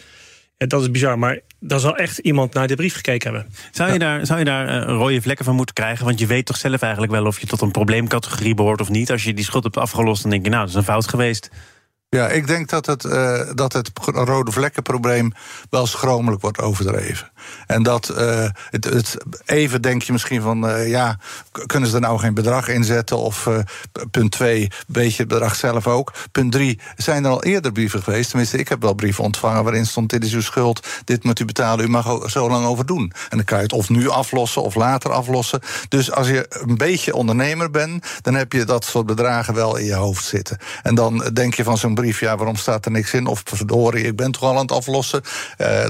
Dat 0.58 0.82
is 0.82 0.92
bizar, 0.92 1.20
maar 1.20 1.40
dan 1.60 1.80
zal 1.80 1.96
echt 1.96 2.18
iemand 2.18 2.54
naar 2.54 2.68
de 2.68 2.76
brief 2.76 2.96
gekeken 2.96 3.34
hebben. 3.34 3.54
Zou 3.72 3.88
je, 3.88 3.94
ja. 3.94 4.00
daar, 4.00 4.26
zou 4.26 4.40
je 4.40 4.46
daar 4.46 4.82
uh, 4.82 4.84
rode 4.84 5.22
vlekken 5.22 5.46
van 5.46 5.56
moeten 5.56 5.76
krijgen? 5.76 6.06
Want 6.06 6.20
je 6.20 6.28
weet 6.28 6.46
toch 6.46 6.58
zelf 6.58 6.82
eigenlijk 6.82 7.12
wel 7.12 7.26
of 7.26 7.40
je 7.40 7.48
tot 7.48 7.62
een 7.62 7.72
probleemcategorie 7.72 8.54
behoort 8.54 8.82
of 8.82 8.90
niet. 8.90 9.12
Als 9.12 9.24
je 9.24 9.34
die 9.34 9.46
schuld 9.46 9.64
hebt 9.64 9.78
afgelost, 9.78 10.22
dan 10.22 10.32
denk 10.32 10.44
je, 10.44 10.50
nou, 10.50 10.62
dat 10.62 10.70
is 10.70 10.76
een 10.76 10.84
fout 10.84 11.08
geweest. 11.08 11.50
Ja, 12.10 12.28
ik 12.28 12.48
denk 12.48 12.70
dat 12.70 12.86
het, 12.86 13.04
uh, 13.04 13.42
dat 13.54 13.74
het 13.74 13.92
rode 14.04 14.52
vlekkenprobleem 14.52 15.34
wel 15.70 15.88
schromelijk 15.88 16.42
wordt 16.42 16.62
overdreven. 16.62 17.32
En 17.68 17.84
dat 17.84 18.12
uh, 18.18 18.46
het, 18.70 18.86
het, 18.86 19.18
even 19.46 19.82
denk 19.82 20.02
je 20.02 20.12
misschien 20.12 20.42
van, 20.42 20.70
uh, 20.70 20.90
ja, 20.90 21.20
kunnen 21.66 21.90
ze 21.90 21.96
er 21.96 22.02
nou 22.02 22.20
geen 22.20 22.34
bedrag 22.34 22.68
in 22.68 22.84
zetten? 22.84 23.18
Of 23.18 23.50
punt 24.12 24.32
twee, 24.32 24.72
beetje 24.88 25.18
het 25.18 25.28
bedrag 25.28 25.56
zelf 25.56 25.88
ook. 25.88 26.14
Punt 26.32 26.52
drie, 26.52 26.80
zijn 26.96 27.26
er 27.26 27.32
al 27.32 27.44
eerder 27.44 27.72
brieven 27.72 28.04
geweest? 28.04 28.30
Tenminste, 28.30 28.58
ik 28.58 28.70
heb 28.70 28.82
wel 28.82 28.94
brieven 28.94 29.24
ontvangen 29.24 29.64
waarin 29.64 29.86
stond: 29.86 30.10
dit 30.10 30.24
is 30.24 30.34
uw 30.34 30.42
schuld, 30.42 30.88
dit 31.06 31.24
moet 31.24 31.40
u 31.40 31.46
betalen, 31.46 31.86
u 31.86 31.90
mag 31.90 32.24
er 32.24 32.30
zo 32.30 32.50
lang 32.50 32.66
over 32.66 32.86
doen. 32.86 33.12
En 33.30 33.38
dan 33.38 33.46
kan 33.46 33.58
je 33.58 33.64
het 33.64 33.74
of 33.74 33.90
nu 33.90 34.10
aflossen 34.10 34.62
of 34.62 34.76
later 34.76 35.12
aflossen. 35.12 35.60
Dus 35.90 36.12
als 36.12 36.28
je 36.28 36.46
een 36.50 36.78
beetje 36.78 37.16
ondernemer 37.16 37.72
bent, 37.72 38.06
dan 38.22 38.34
heb 38.36 38.54
je 38.54 38.64
dat 38.64 38.86
soort 38.86 39.06
bedragen 39.06 39.54
wel 39.54 39.78
in 39.78 39.86
je 39.86 39.94
hoofd 39.94 40.26
zitten. 40.26 40.58
En 40.84 40.96
dan 40.96 41.30
denk 41.34 41.54
je 41.54 41.64
van 41.64 41.78
zo'n 41.78 41.94
brief, 41.94 42.20
ja, 42.20 42.38
waarom 42.38 42.56
staat 42.56 42.86
er 42.86 42.92
niks 42.92 43.14
in? 43.14 43.28
Of 43.28 43.42
verdorie, 43.46 44.06
ik 44.06 44.16
ben 44.16 44.32
toch 44.32 44.44
al 44.44 44.56
aan 44.56 44.62
het 44.62 44.72
aflossen. 44.72 45.22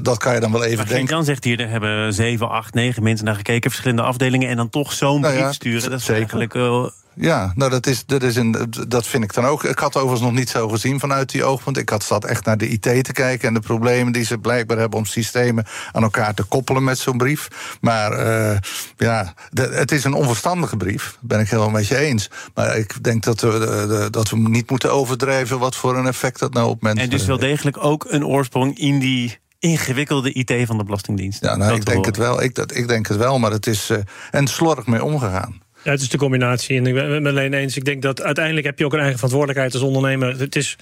Dat 0.02 0.18
kan 0.18 0.34
je 0.34 0.40
dan 0.40 0.52
wel 0.52 0.64
even 0.64 0.78
maar 0.78 0.88
denken. 0.88 1.08
Zegt 1.40 1.58
hier, 1.58 1.68
er 1.68 1.72
hebben 1.72 2.14
zeven, 2.14 2.50
acht, 2.50 2.74
negen 2.74 3.04
mensen 3.04 3.26
naar 3.26 3.36
gekeken, 3.36 3.70
verschillende 3.70 4.04
afdelingen, 4.04 4.50
en 4.50 4.56
dan 4.56 4.70
toch 4.70 4.94
zo'n 4.94 5.22
Nou 5.22 5.38
brief 5.38 5.54
sturen. 5.54 5.90
Dat 5.90 6.00
is 6.00 6.06
zeker. 6.06 6.20
eigenlijk 6.20 6.54
wel. 6.54 6.92
Ja, 7.14 7.52
nou 7.56 7.72
dat, 7.72 7.88
is, 7.88 8.06
dat, 8.06 8.24
is 8.24 8.36
een, 8.36 8.74
dat 8.88 9.08
vind 9.08 9.24
ik 9.24 9.34
dan 9.34 9.46
ook. 9.46 9.64
Ik 9.64 9.80
had 9.80 9.96
overigens 9.96 10.22
nog 10.22 10.32
niet 10.32 10.50
zo 10.50 10.68
gezien 10.68 11.00
vanuit 11.00 11.32
die 11.32 11.44
oogpunt. 11.44 11.78
Ik 11.78 11.90
had 11.90 12.04
zat 12.04 12.26
echt 12.26 12.46
naar 12.46 12.58
de 12.58 12.68
IT 12.68 12.82
te 12.82 13.12
kijken 13.12 13.48
en 13.48 13.54
de 13.54 13.60
problemen 13.60 14.14
die 14.14 14.24
ze 14.24 14.38
blijkbaar 14.38 14.78
hebben 14.78 15.00
om 15.00 15.06
systemen 15.06 15.66
aan 15.92 16.04
elkaar 16.04 16.34
te 16.34 16.44
koppelen 16.44 16.84
met 16.84 16.98
zo'n 16.98 17.18
brief. 17.18 17.78
Maar 17.82 18.12
uh, 18.12 18.58
ja, 18.98 19.34
de, 19.50 19.62
het 19.62 19.92
is 19.92 20.04
een 20.04 20.14
onverstandige 20.14 20.78
brief. 20.78 21.18
Ben 21.20 21.40
ik 21.40 21.50
helemaal 21.50 21.70
met 21.70 21.88
je 21.88 21.98
eens. 21.98 22.30
Maar 22.54 22.78
ik 22.78 23.04
denk 23.04 23.24
dat 23.24 23.42
we, 23.42 23.52
de, 23.52 23.86
de, 23.88 24.10
dat 24.10 24.30
we 24.30 24.38
niet 24.38 24.70
moeten 24.70 24.94
overdrijven 24.94 25.60
wat 25.60 25.76
voor 25.76 25.98
een 25.98 26.08
effect 26.08 26.40
dat 26.40 26.54
nou 26.54 26.70
op 26.70 26.82
mensen 26.82 27.04
En 27.04 27.10
dus 27.10 27.26
wel 27.26 27.40
degelijk 27.40 27.84
ook 27.84 28.06
een 28.10 28.26
oorsprong 28.26 28.78
in 28.78 29.00
die 29.00 29.40
ingewikkelde 29.60 30.34
IT 30.34 30.54
van 30.66 30.78
de 30.78 30.84
Belastingdienst. 30.84 31.44
Ja, 31.44 31.56
nou, 31.56 31.76
ik 31.76 31.86
denk 31.86 32.06
het 32.06 32.18
wel. 32.18 32.44
Ik, 32.44 32.56
dat, 32.56 32.76
ik 32.76 32.88
denk 32.88 33.08
het 33.08 33.18
wel, 33.18 33.40
maar 33.40 33.52
het 33.52 33.68
is 33.68 33.90
uh, 33.90 33.98
en 34.32 34.48
slordig 34.48 34.86
mee 34.86 35.04
omgegaan. 35.04 35.62
Ja, 35.84 35.92
het 35.92 36.02
is 36.02 36.10
de 36.10 36.18
combinatie. 36.18 36.78
En 36.78 36.88
ik 36.88 36.94
ben 36.94 37.12
het 37.12 37.22
met 37.22 37.32
alleen 37.32 37.54
eens. 37.54 37.78
Ik 37.78 37.86
denk 37.86 38.02
dat 38.02 38.22
uiteindelijk 38.22 38.66
heb 38.66 38.80
je 38.80 38.86
ook 38.86 38.94
een 38.94 39.00
eigen 39.00 39.16
verantwoordelijkheid 39.16 39.74
als 39.74 39.84
ondernemer. 39.84 40.40
Het 40.40 40.56
is 40.56 40.78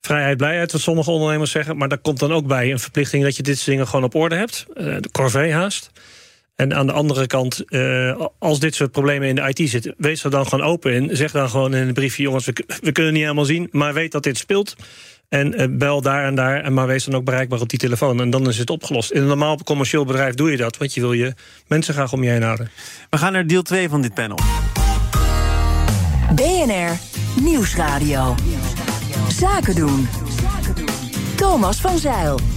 vrijheid, 0.00 0.36
blijheid, 0.36 0.72
wat 0.72 0.80
sommige 0.80 1.10
ondernemers 1.10 1.50
zeggen. 1.50 1.76
Maar 1.76 1.88
daar 1.88 1.98
komt 1.98 2.18
dan 2.18 2.32
ook 2.32 2.46
bij 2.46 2.70
een 2.70 2.78
verplichting 2.78 3.22
dat 3.22 3.36
je 3.36 3.42
dit 3.42 3.56
soort 3.56 3.66
dingen 3.66 3.86
gewoon 3.86 4.04
op 4.04 4.14
orde 4.14 4.34
hebt. 4.34 4.66
Uh, 4.76 4.96
de 5.00 5.10
corvée 5.10 5.52
haast. 5.52 5.90
En 6.56 6.74
aan 6.74 6.86
de 6.86 6.92
andere 6.92 7.26
kant, 7.26 7.62
uh, 7.68 8.26
als 8.38 8.60
dit 8.60 8.74
soort 8.74 8.90
problemen 8.90 9.28
in 9.28 9.34
de 9.34 9.52
IT 9.54 9.70
zitten, 9.70 9.94
wees 9.98 10.24
er 10.24 10.30
dan 10.30 10.46
gewoon 10.46 10.66
open 10.66 10.92
in. 10.92 11.16
Zeg 11.16 11.32
dan 11.32 11.50
gewoon 11.50 11.74
in 11.74 11.88
een 11.88 11.94
briefje: 11.94 12.22
jongens, 12.22 12.44
we, 12.44 12.64
we 12.82 12.92
kunnen 12.92 13.12
niet 13.12 13.22
helemaal 13.22 13.44
zien, 13.44 13.68
maar 13.70 13.94
weet 13.94 14.12
dat 14.12 14.22
dit 14.22 14.38
speelt. 14.38 14.76
En 15.28 15.60
uh, 15.60 15.66
bel 15.70 16.00
daar 16.00 16.24
en 16.24 16.34
daar, 16.34 16.60
en 16.60 16.74
maar 16.74 16.86
wees 16.86 17.04
dan 17.04 17.14
ook 17.14 17.24
bereikbaar 17.24 17.60
op 17.60 17.68
die 17.68 17.78
telefoon. 17.78 18.20
En 18.20 18.30
dan 18.30 18.48
is 18.48 18.58
het 18.58 18.70
opgelost. 18.70 19.10
In 19.10 19.20
een 19.20 19.28
normaal 19.28 19.58
commercieel 19.64 20.04
bedrijf 20.04 20.34
doe 20.34 20.50
je 20.50 20.56
dat, 20.56 20.76
want 20.76 20.94
je 20.94 21.00
wil 21.00 21.12
je 21.12 21.34
mensen 21.66 21.94
graag 21.94 22.12
om 22.12 22.22
je 22.22 22.30
heen 22.30 22.42
houden. 22.42 22.70
We 23.10 23.18
gaan 23.18 23.32
naar 23.32 23.46
deel 23.46 23.62
2 23.62 23.88
van 23.88 24.02
dit 24.02 24.14
panel. 24.14 24.38
BNR 26.34 26.98
Nieuwsradio. 27.42 28.34
Zaken 29.28 29.74
doen. 29.74 30.08
Thomas 31.36 31.80
van 31.80 31.98
Zeil. 31.98 32.53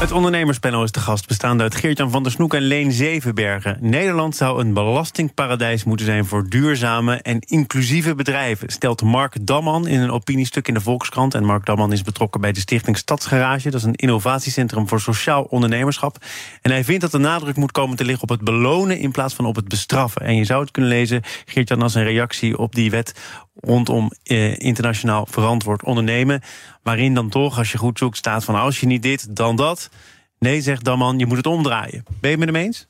Het 0.00 0.12
ondernemerspanel 0.12 0.82
is 0.82 0.92
de 0.92 1.00
gast, 1.00 1.26
bestaande 1.26 1.62
uit 1.62 1.74
Geert-Jan 1.74 2.10
van 2.10 2.22
der 2.22 2.32
Snoek 2.32 2.54
en 2.54 2.62
Leen 2.62 2.92
Zevenbergen. 2.92 3.78
Nederland 3.80 4.36
zou 4.36 4.60
een 4.60 4.72
belastingparadijs 4.72 5.84
moeten 5.84 6.06
zijn 6.06 6.24
voor 6.24 6.48
duurzame 6.48 7.16
en 7.16 7.38
inclusieve 7.40 8.14
bedrijven, 8.14 8.68
stelt 8.68 9.02
Mark 9.02 9.46
Damman 9.46 9.86
in 9.86 10.00
een 10.00 10.10
opiniestuk 10.10 10.68
in 10.68 10.74
de 10.74 10.80
Volkskrant. 10.80 11.34
En 11.34 11.44
Mark 11.44 11.66
Damman 11.66 11.92
is 11.92 12.02
betrokken 12.02 12.40
bij 12.40 12.52
de 12.52 12.60
Stichting 12.60 12.96
Stadsgarage. 12.96 13.70
Dat 13.70 13.80
is 13.80 13.86
een 13.86 13.94
innovatiecentrum 13.94 14.88
voor 14.88 15.00
sociaal 15.00 15.42
ondernemerschap. 15.42 16.16
En 16.62 16.70
hij 16.70 16.84
vindt 16.84 17.00
dat 17.00 17.10
de 17.10 17.18
nadruk 17.18 17.56
moet 17.56 17.72
komen 17.72 17.96
te 17.96 18.04
liggen 18.04 18.22
op 18.22 18.28
het 18.28 18.44
belonen 18.44 18.98
in 18.98 19.12
plaats 19.12 19.34
van 19.34 19.44
op 19.44 19.56
het 19.56 19.68
bestraffen. 19.68 20.22
En 20.22 20.36
je 20.36 20.44
zou 20.44 20.60
het 20.60 20.70
kunnen 20.70 20.90
lezen, 20.90 21.22
Geert-Jan, 21.44 21.82
als 21.82 21.94
een 21.94 22.04
reactie 22.04 22.58
op 22.58 22.74
die 22.74 22.90
wet 22.90 23.14
rondom 23.60 24.12
eh, 24.22 24.58
internationaal 24.58 25.26
verantwoord 25.30 25.84
ondernemen. 25.84 26.40
Waarin 26.82 27.14
dan 27.14 27.28
toch, 27.28 27.58
als 27.58 27.72
je 27.72 27.78
goed 27.78 27.98
zoekt, 27.98 28.16
staat 28.16 28.44
van 28.44 28.54
als 28.54 28.80
je 28.80 28.86
niet 28.86 29.02
dit, 29.02 29.36
dan 29.36 29.56
dat. 29.56 29.90
Nee, 30.38 30.60
zegt 30.60 30.84
Damman, 30.84 31.18
je 31.18 31.26
moet 31.26 31.36
het 31.36 31.46
omdraaien. 31.46 32.04
Ben 32.20 32.30
je 32.30 32.36
het 32.36 32.38
met 32.38 32.54
hem 32.54 32.64
eens? 32.64 32.86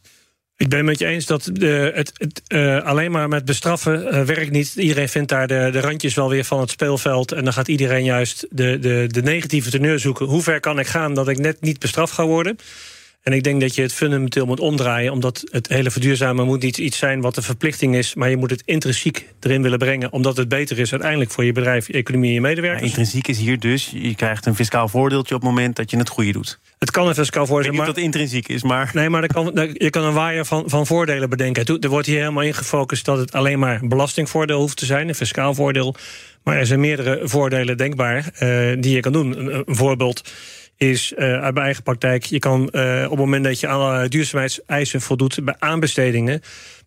Ik 0.56 0.68
ben 0.68 0.78
het 0.78 0.86
met 0.86 0.98
je 0.98 1.06
eens 1.06 1.26
dat 1.26 1.50
uh, 1.54 1.94
het, 1.94 2.42
uh, 2.48 2.82
alleen 2.82 3.10
maar 3.10 3.28
met 3.28 3.44
bestraffen 3.44 4.14
uh, 4.14 4.22
werkt 4.22 4.50
niet. 4.50 4.74
Iedereen 4.74 5.08
vindt 5.08 5.28
daar 5.28 5.46
de, 5.46 5.68
de 5.72 5.80
randjes 5.80 6.14
wel 6.14 6.28
weer 6.28 6.44
van 6.44 6.60
het 6.60 6.70
speelveld. 6.70 7.32
En 7.32 7.44
dan 7.44 7.52
gaat 7.52 7.68
iedereen 7.68 8.04
juist 8.04 8.46
de, 8.50 8.78
de, 8.78 9.04
de 9.06 9.22
negatieve 9.22 9.70
teneur 9.70 9.98
zoeken. 9.98 10.26
Hoe 10.26 10.42
ver 10.42 10.60
kan 10.60 10.78
ik 10.78 10.86
gaan 10.86 11.14
dat 11.14 11.28
ik 11.28 11.38
net 11.38 11.60
niet 11.60 11.78
bestraft 11.78 12.12
ga 12.12 12.26
worden? 12.26 12.56
En 13.22 13.32
ik 13.32 13.42
denk 13.42 13.60
dat 13.60 13.74
je 13.74 13.82
het 13.82 13.92
fundamenteel 13.92 14.46
moet 14.46 14.60
omdraaien, 14.60 15.12
omdat 15.12 15.44
het 15.50 15.68
hele 15.68 15.90
verduurzamen 15.90 16.46
moet 16.46 16.62
niet 16.62 16.78
iets 16.78 16.98
zijn 16.98 17.20
wat 17.20 17.36
een 17.36 17.42
verplichting 17.42 17.94
is, 17.94 18.14
maar 18.14 18.30
je 18.30 18.36
moet 18.36 18.50
het 18.50 18.62
intrinsiek 18.64 19.26
erin 19.40 19.62
willen 19.62 19.78
brengen, 19.78 20.12
omdat 20.12 20.36
het 20.36 20.48
beter 20.48 20.78
is 20.78 20.90
uiteindelijk 20.90 21.30
voor 21.30 21.44
je 21.44 21.52
bedrijf, 21.52 21.86
je 21.86 21.92
economie 21.92 22.28
en 22.28 22.34
je 22.34 22.40
medewerkers. 22.40 22.86
Intrinsiek 22.86 23.28
is 23.28 23.38
hier 23.38 23.58
dus, 23.58 23.92
je 23.94 24.14
krijgt 24.14 24.46
een 24.46 24.54
fiscaal 24.54 24.88
voordeeltje 24.88 25.34
op 25.34 25.40
het 25.40 25.50
moment 25.50 25.76
dat 25.76 25.90
je 25.90 25.96
het 25.96 26.08
goede 26.08 26.32
doet. 26.32 26.58
Het 26.78 26.90
kan 26.90 27.08
een 27.08 27.14
fiscaal 27.14 27.46
voordeel 27.46 27.64
zijn. 27.64 27.76
Maar 27.76 27.86
dat 27.86 28.04
intrinsiek 28.04 28.48
is, 28.48 28.62
maar. 28.62 28.90
Nee, 28.94 29.08
maar 29.08 29.26
kan, 29.26 29.50
je 29.72 29.90
kan 29.90 30.04
een 30.04 30.12
waaier 30.12 30.44
van, 30.44 30.64
van 30.66 30.86
voordelen 30.86 31.30
bedenken. 31.30 31.78
Er 31.80 31.88
wordt 31.88 32.06
hier 32.06 32.18
helemaal 32.18 32.42
ingefocust 32.42 33.04
dat 33.04 33.18
het 33.18 33.32
alleen 33.32 33.58
maar 33.58 33.80
belastingvoordeel 33.82 34.58
hoeft 34.58 34.76
te 34.76 34.84
zijn, 34.84 35.08
een 35.08 35.14
fiscaal 35.14 35.54
voordeel. 35.54 35.94
Maar 36.42 36.56
er 36.56 36.66
zijn 36.66 36.80
meerdere 36.80 37.20
voordelen 37.22 37.76
denkbaar 37.76 38.16
uh, 38.42 38.76
die 38.78 38.94
je 38.94 39.00
kan 39.00 39.12
doen. 39.12 39.38
Een, 39.38 39.54
een 39.54 39.76
voorbeeld 39.76 40.22
is 40.88 41.12
uh, 41.12 41.18
uit 41.18 41.54
mijn 41.54 41.64
eigen 41.64 41.82
praktijk. 41.82 42.24
Je 42.24 42.38
kan 42.38 42.68
uh, 42.72 43.02
op 43.04 43.10
het 43.10 43.18
moment 43.18 43.44
dat 43.44 43.60
je 43.60 43.68
aan 43.68 44.06
duurzaamheidseisen 44.06 45.00
voldoet 45.00 45.44
bij 45.44 45.54
aanbestedingen 45.58 46.40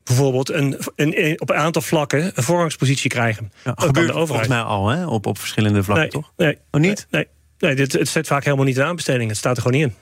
bijvoorbeeld 0.03 0.49
een, 0.49 0.77
een, 0.95 1.41
op 1.41 1.49
een 1.49 1.55
aantal 1.55 1.81
vlakken 1.81 2.31
een 2.35 2.43
voorrangspositie 2.43 3.09
krijgen. 3.09 3.51
Ja, 3.63 3.73
gebeurt 3.75 4.07
de 4.07 4.27
volgens 4.27 4.47
mij 4.47 4.61
al 4.61 4.87
hè? 4.87 5.05
Op, 5.07 5.25
op 5.25 5.37
verschillende 5.37 5.83
vlakken, 5.83 6.03
nee, 6.03 6.21
toch? 6.21 6.33
Nee. 6.37 6.57
Oh, 6.71 6.81
niet? 6.81 7.07
Nee, 7.09 7.27
nee 7.57 7.75
dit, 7.75 7.93
het 7.93 8.07
zit 8.07 8.27
vaak 8.27 8.43
helemaal 8.43 8.65
niet 8.65 8.77
in 8.77 8.83
aanbestedingen. 8.83 9.27
Het 9.27 9.37
staat 9.37 9.55
er 9.55 9.61
gewoon 9.61 9.79
niet 9.79 9.87
in. 9.87 9.95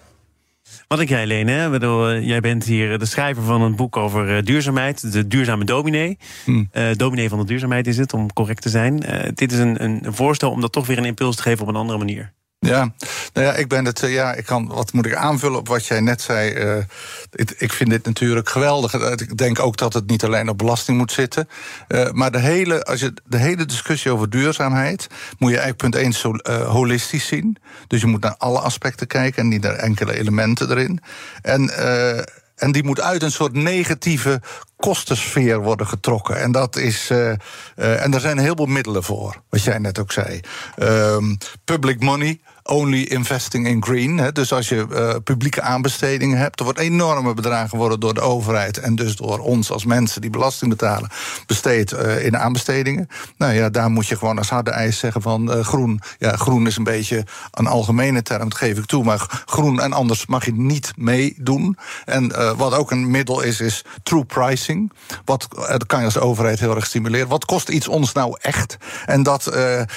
Wat 0.87 0.99
ik 0.99 1.09
jij, 1.09 1.25
Lene, 1.25 1.51
hè? 1.51 1.69
Bedoel, 1.69 2.17
jij 2.17 2.39
bent 2.39 2.63
hier 2.63 2.99
de 2.99 3.05
schrijver 3.05 3.43
van 3.43 3.61
een 3.61 3.75
boek 3.75 3.97
over 3.97 4.35
uh, 4.35 4.43
duurzaamheid. 4.43 5.11
De 5.11 5.27
duurzame 5.27 5.63
dominee. 5.63 6.17
Hmm. 6.45 6.69
Uh, 6.73 6.83
dominee 6.95 7.29
van 7.29 7.39
de 7.39 7.45
duurzaamheid 7.45 7.87
is 7.87 7.97
het, 7.97 8.13
om 8.13 8.33
correct 8.33 8.61
te 8.61 8.69
zijn. 8.69 9.03
Uh, 9.05 9.19
dit 9.33 9.51
is 9.51 9.59
een, 9.59 9.83
een 9.83 10.13
voorstel 10.13 10.51
om 10.51 10.61
dat 10.61 10.71
toch 10.71 10.87
weer 10.87 10.97
een 10.97 11.05
impuls 11.05 11.35
te 11.35 11.41
geven 11.41 11.61
op 11.61 11.67
een 11.67 11.75
andere 11.75 11.97
manier. 11.97 12.33
Ja, 12.67 12.93
nou 13.33 13.45
ja, 13.47 13.53
ik 13.53 13.67
ben 13.67 13.85
het. 13.85 13.99
Ja, 13.99 14.33
ik 14.33 14.45
kan. 14.45 14.67
Wat 14.67 14.93
moet 14.93 15.05
ik 15.05 15.15
aanvullen 15.15 15.59
op 15.59 15.67
wat 15.67 15.85
jij 15.85 15.99
net 15.99 16.21
zei? 16.21 16.53
Uh, 16.53 16.83
ik, 17.57 17.73
vind 17.73 17.89
dit 17.89 18.05
natuurlijk 18.05 18.49
geweldig. 18.49 18.93
Ik 18.93 19.37
denk 19.37 19.59
ook 19.59 19.77
dat 19.77 19.93
het 19.93 20.07
niet 20.07 20.23
alleen 20.23 20.49
op 20.49 20.57
belasting 20.57 20.97
moet 20.97 21.11
zitten. 21.11 21.47
Maar 22.11 22.31
de 22.31 22.39
hele, 22.39 22.83
als 22.83 22.99
je 22.99 23.13
de 23.25 23.37
hele 23.37 23.65
discussie 23.65 24.11
over 24.11 24.29
duurzaamheid 24.29 25.07
moet 25.37 25.51
je 25.51 25.57
eigenlijk 25.57 25.91
punt 25.91 25.95
1 25.95 26.13
zo, 26.13 26.33
holistisch 26.63 27.27
zien. 27.27 27.57
Dus 27.87 28.01
je 28.01 28.07
moet 28.07 28.21
naar 28.21 28.35
alle 28.37 28.59
aspecten 28.59 29.07
kijken 29.07 29.41
en 29.41 29.47
niet 29.47 29.61
naar 29.61 29.75
enkele 29.75 30.17
elementen 30.17 30.69
erin. 30.69 31.01
En 31.41 31.69
en 32.55 32.71
die 32.71 32.83
moet 32.83 33.01
uit 33.01 33.23
een 33.23 33.31
soort 33.31 33.53
negatieve 33.53 34.41
kostensfeer 34.75 35.61
worden 35.61 35.87
getrokken. 35.87 36.39
En 36.39 36.51
dat 36.51 36.75
is. 36.75 37.09
En 37.75 38.11
daar 38.11 38.19
zijn 38.19 38.37
heel 38.37 38.55
veel 38.55 38.65
middelen 38.65 39.03
voor, 39.03 39.41
wat 39.49 39.63
jij 39.63 39.77
net 39.77 39.99
ook 39.99 40.11
zei. 40.11 40.39
Um, 40.79 41.37
public 41.65 41.99
money 41.99 42.39
only 42.63 43.01
investing 43.01 43.67
in 43.67 43.83
green. 43.83 44.17
Hè. 44.17 44.31
Dus 44.31 44.53
als 44.53 44.69
je 44.69 44.85
uh, 44.89 45.15
publieke 45.23 45.61
aanbestedingen 45.61 46.37
hebt, 46.37 46.59
er 46.59 46.65
wordt 46.65 46.79
enorme 46.79 47.33
bedragen 47.33 47.77
worden 47.77 47.99
door 47.99 48.13
de 48.13 48.21
overheid 48.21 48.77
en 48.77 48.95
dus 48.95 49.15
door 49.15 49.39
ons 49.39 49.71
als 49.71 49.85
mensen 49.85 50.21
die 50.21 50.29
belasting 50.29 50.69
betalen, 50.71 51.09
besteed 51.45 51.91
uh, 51.91 52.25
in 52.25 52.37
aanbestedingen. 52.37 53.07
Nou 53.37 53.53
ja, 53.53 53.69
daar 53.69 53.89
moet 53.89 54.07
je 54.07 54.17
gewoon 54.17 54.37
als 54.37 54.49
harde 54.49 54.71
eis 54.71 54.99
zeggen 54.99 55.21
van 55.21 55.57
uh, 55.57 55.63
groen. 55.63 56.01
Ja, 56.17 56.35
groen 56.35 56.67
is 56.67 56.77
een 56.77 56.83
beetje 56.83 57.25
een 57.51 57.67
algemene 57.67 58.21
term, 58.21 58.49
dat 58.49 58.57
geef 58.57 58.77
ik 58.77 58.85
toe, 58.85 59.03
maar 59.03 59.43
groen 59.45 59.81
en 59.81 59.93
anders 59.93 60.25
mag 60.25 60.45
je 60.45 60.53
niet 60.53 60.91
meedoen. 60.95 61.77
En 62.05 62.57
wat 62.57 62.73
ook 62.73 62.91
een 62.91 63.11
middel 63.11 63.41
is, 63.41 63.59
is 63.59 63.85
true 64.03 64.25
pricing. 64.25 64.91
Wat 65.25 65.47
dat 65.67 65.85
kan 65.85 65.99
je 65.99 66.05
als 66.05 66.19
overheid 66.19 66.59
heel 66.59 66.75
erg 66.75 66.85
stimuleren. 66.85 67.27
Wat 67.27 67.45
kost 67.45 67.69
iets 67.69 67.87
ons 67.87 68.13
nou 68.13 68.37
echt? 68.41 68.77
En, 69.05 69.23
dat, 69.23 69.47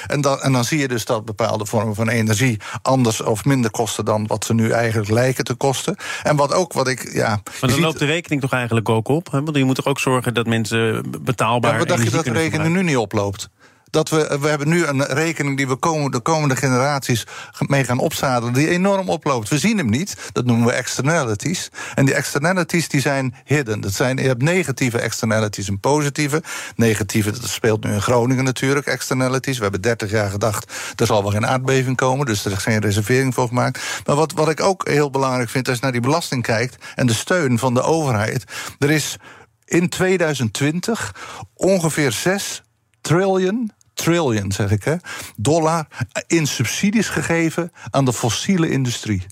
en, 0.06 0.20
dat, 0.20 0.40
en 0.40 0.52
dan 0.52 0.64
zie 0.64 0.78
je 0.78 0.88
dus 0.88 1.04
dat 1.04 1.24
bepaalde 1.24 1.66
vormen 1.66 1.94
van 1.94 2.08
energie 2.08 2.53
anders 2.82 3.20
of 3.20 3.44
minder 3.44 3.70
kosten 3.70 4.04
dan 4.04 4.26
wat 4.26 4.44
ze 4.44 4.54
nu 4.54 4.70
eigenlijk 4.70 5.10
lijken 5.10 5.44
te 5.44 5.54
kosten. 5.54 5.96
En 6.22 6.36
wat 6.36 6.52
ook 6.52 6.72
wat 6.72 6.88
ik. 6.88 7.12
Ja, 7.12 7.40
maar 7.60 7.70
dan 7.70 7.80
loopt 7.80 7.98
de 7.98 8.04
rekening 8.04 8.40
toch 8.40 8.52
eigenlijk 8.52 8.88
ook 8.88 9.08
op? 9.08 9.30
Hè? 9.30 9.42
Want 9.42 9.56
je 9.56 9.64
moet 9.64 9.76
toch 9.76 9.86
ook 9.86 10.00
zorgen 10.00 10.34
dat 10.34 10.46
mensen 10.46 11.04
betaalbaar. 11.22 11.72
Ja, 11.72 11.78
wat 11.78 11.88
dacht 11.88 12.02
je 12.02 12.10
dat 12.10 12.24
de 12.24 12.32
rekening 12.32 12.74
nu 12.74 12.82
niet 12.82 12.96
oploopt? 12.96 13.48
Dat 13.94 14.08
we, 14.08 14.38
we 14.40 14.48
hebben 14.48 14.68
nu 14.68 14.84
een 14.84 15.04
rekening 15.04 15.56
die 15.56 15.68
we 15.68 15.76
komen, 15.76 16.10
de 16.10 16.20
komende 16.20 16.56
generaties 16.56 17.26
mee 17.58 17.84
gaan 17.84 17.98
opzadelen, 17.98 18.54
die 18.54 18.68
enorm 18.68 19.08
oploopt. 19.08 19.48
We 19.48 19.58
zien 19.58 19.78
hem 19.78 19.88
niet, 19.88 20.16
dat 20.32 20.44
noemen 20.44 20.66
we 20.66 20.72
externalities. 20.72 21.70
En 21.94 22.04
die 22.04 22.14
externalities 22.14 22.88
die 22.88 23.00
zijn 23.00 23.34
hidden. 23.44 23.80
Dat 23.80 23.92
zijn, 23.92 24.16
je 24.16 24.26
hebt 24.26 24.42
negatieve 24.42 24.98
externalities 24.98 25.68
en 25.68 25.80
positieve. 25.80 26.42
Negatieve, 26.76 27.30
dat 27.30 27.48
speelt 27.48 27.84
nu 27.84 27.92
in 27.92 28.02
Groningen 28.02 28.44
natuurlijk, 28.44 28.86
externalities. 28.86 29.56
We 29.56 29.62
hebben 29.62 29.80
30 29.80 30.10
jaar 30.10 30.30
gedacht, 30.30 30.72
er 30.96 31.06
zal 31.06 31.22
wel 31.22 31.32
geen 31.32 31.46
aardbeving 31.46 31.96
komen, 31.96 32.26
dus 32.26 32.44
er 32.44 32.52
is 32.52 32.62
geen 32.62 32.80
reservering 32.80 33.34
voor 33.34 33.48
gemaakt. 33.48 33.80
Maar 34.06 34.16
wat, 34.16 34.32
wat 34.32 34.48
ik 34.48 34.60
ook 34.60 34.88
heel 34.88 35.10
belangrijk 35.10 35.48
vind, 35.50 35.68
als 35.68 35.76
je 35.76 35.82
naar 35.82 35.92
die 35.92 36.00
belasting 36.00 36.42
kijkt 36.42 36.84
en 36.94 37.06
de 37.06 37.14
steun 37.14 37.58
van 37.58 37.74
de 37.74 37.82
overheid, 37.82 38.44
er 38.78 38.90
is 38.90 39.16
in 39.64 39.88
2020 39.88 41.14
ongeveer 41.54 42.12
6 42.12 42.62
triljoen 43.00 43.72
trillion, 43.94 44.52
zeg 44.52 44.70
ik, 44.70 44.84
hè, 44.84 44.94
dollar 45.36 45.86
in 46.26 46.46
subsidies 46.46 47.08
gegeven 47.08 47.72
aan 47.90 48.04
de 48.04 48.12
fossiele 48.12 48.70
industrie. 48.70 49.26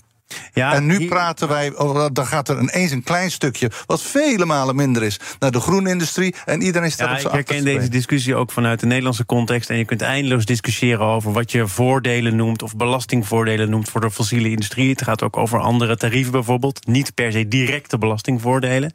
Ja, 0.53 0.73
en 0.73 0.85
nu 0.85 1.07
praten 1.07 1.47
wij, 1.47 1.73
dan 2.13 2.25
gaat 2.25 2.49
er 2.49 2.59
ineens 2.59 2.91
een 2.91 3.03
klein 3.03 3.31
stukje, 3.31 3.71
wat 3.85 4.01
vele 4.01 4.45
malen 4.45 4.75
minder 4.75 5.03
is, 5.03 5.19
naar 5.39 5.51
de 5.51 5.59
groenindustrie. 5.59 6.35
En 6.45 6.61
iedereen 6.61 6.91
staat 6.91 7.07
ja, 7.07 7.13
op 7.13 7.19
zijn 7.19 7.33
Ik 7.33 7.47
herken 7.47 7.65
deze 7.65 7.89
discussie 7.89 8.35
ook 8.35 8.51
vanuit 8.51 8.79
de 8.79 8.85
Nederlandse 8.85 9.25
context. 9.25 9.69
En 9.69 9.77
je 9.77 9.85
kunt 9.85 10.01
eindeloos 10.01 10.45
discussiëren 10.45 11.05
over 11.05 11.31
wat 11.31 11.51
je 11.51 11.67
voordelen 11.67 12.35
noemt, 12.35 12.63
of 12.63 12.75
belastingvoordelen 12.75 13.69
noemt 13.69 13.89
voor 13.89 14.01
de 14.01 14.11
fossiele 14.11 14.49
industrie. 14.49 14.89
Het 14.89 15.03
gaat 15.03 15.21
ook 15.21 15.37
over 15.37 15.59
andere 15.59 15.97
tarieven 15.97 16.31
bijvoorbeeld. 16.31 16.87
Niet 16.87 17.13
per 17.13 17.31
se 17.31 17.47
directe 17.47 17.97
belastingvoordelen. 17.97 18.93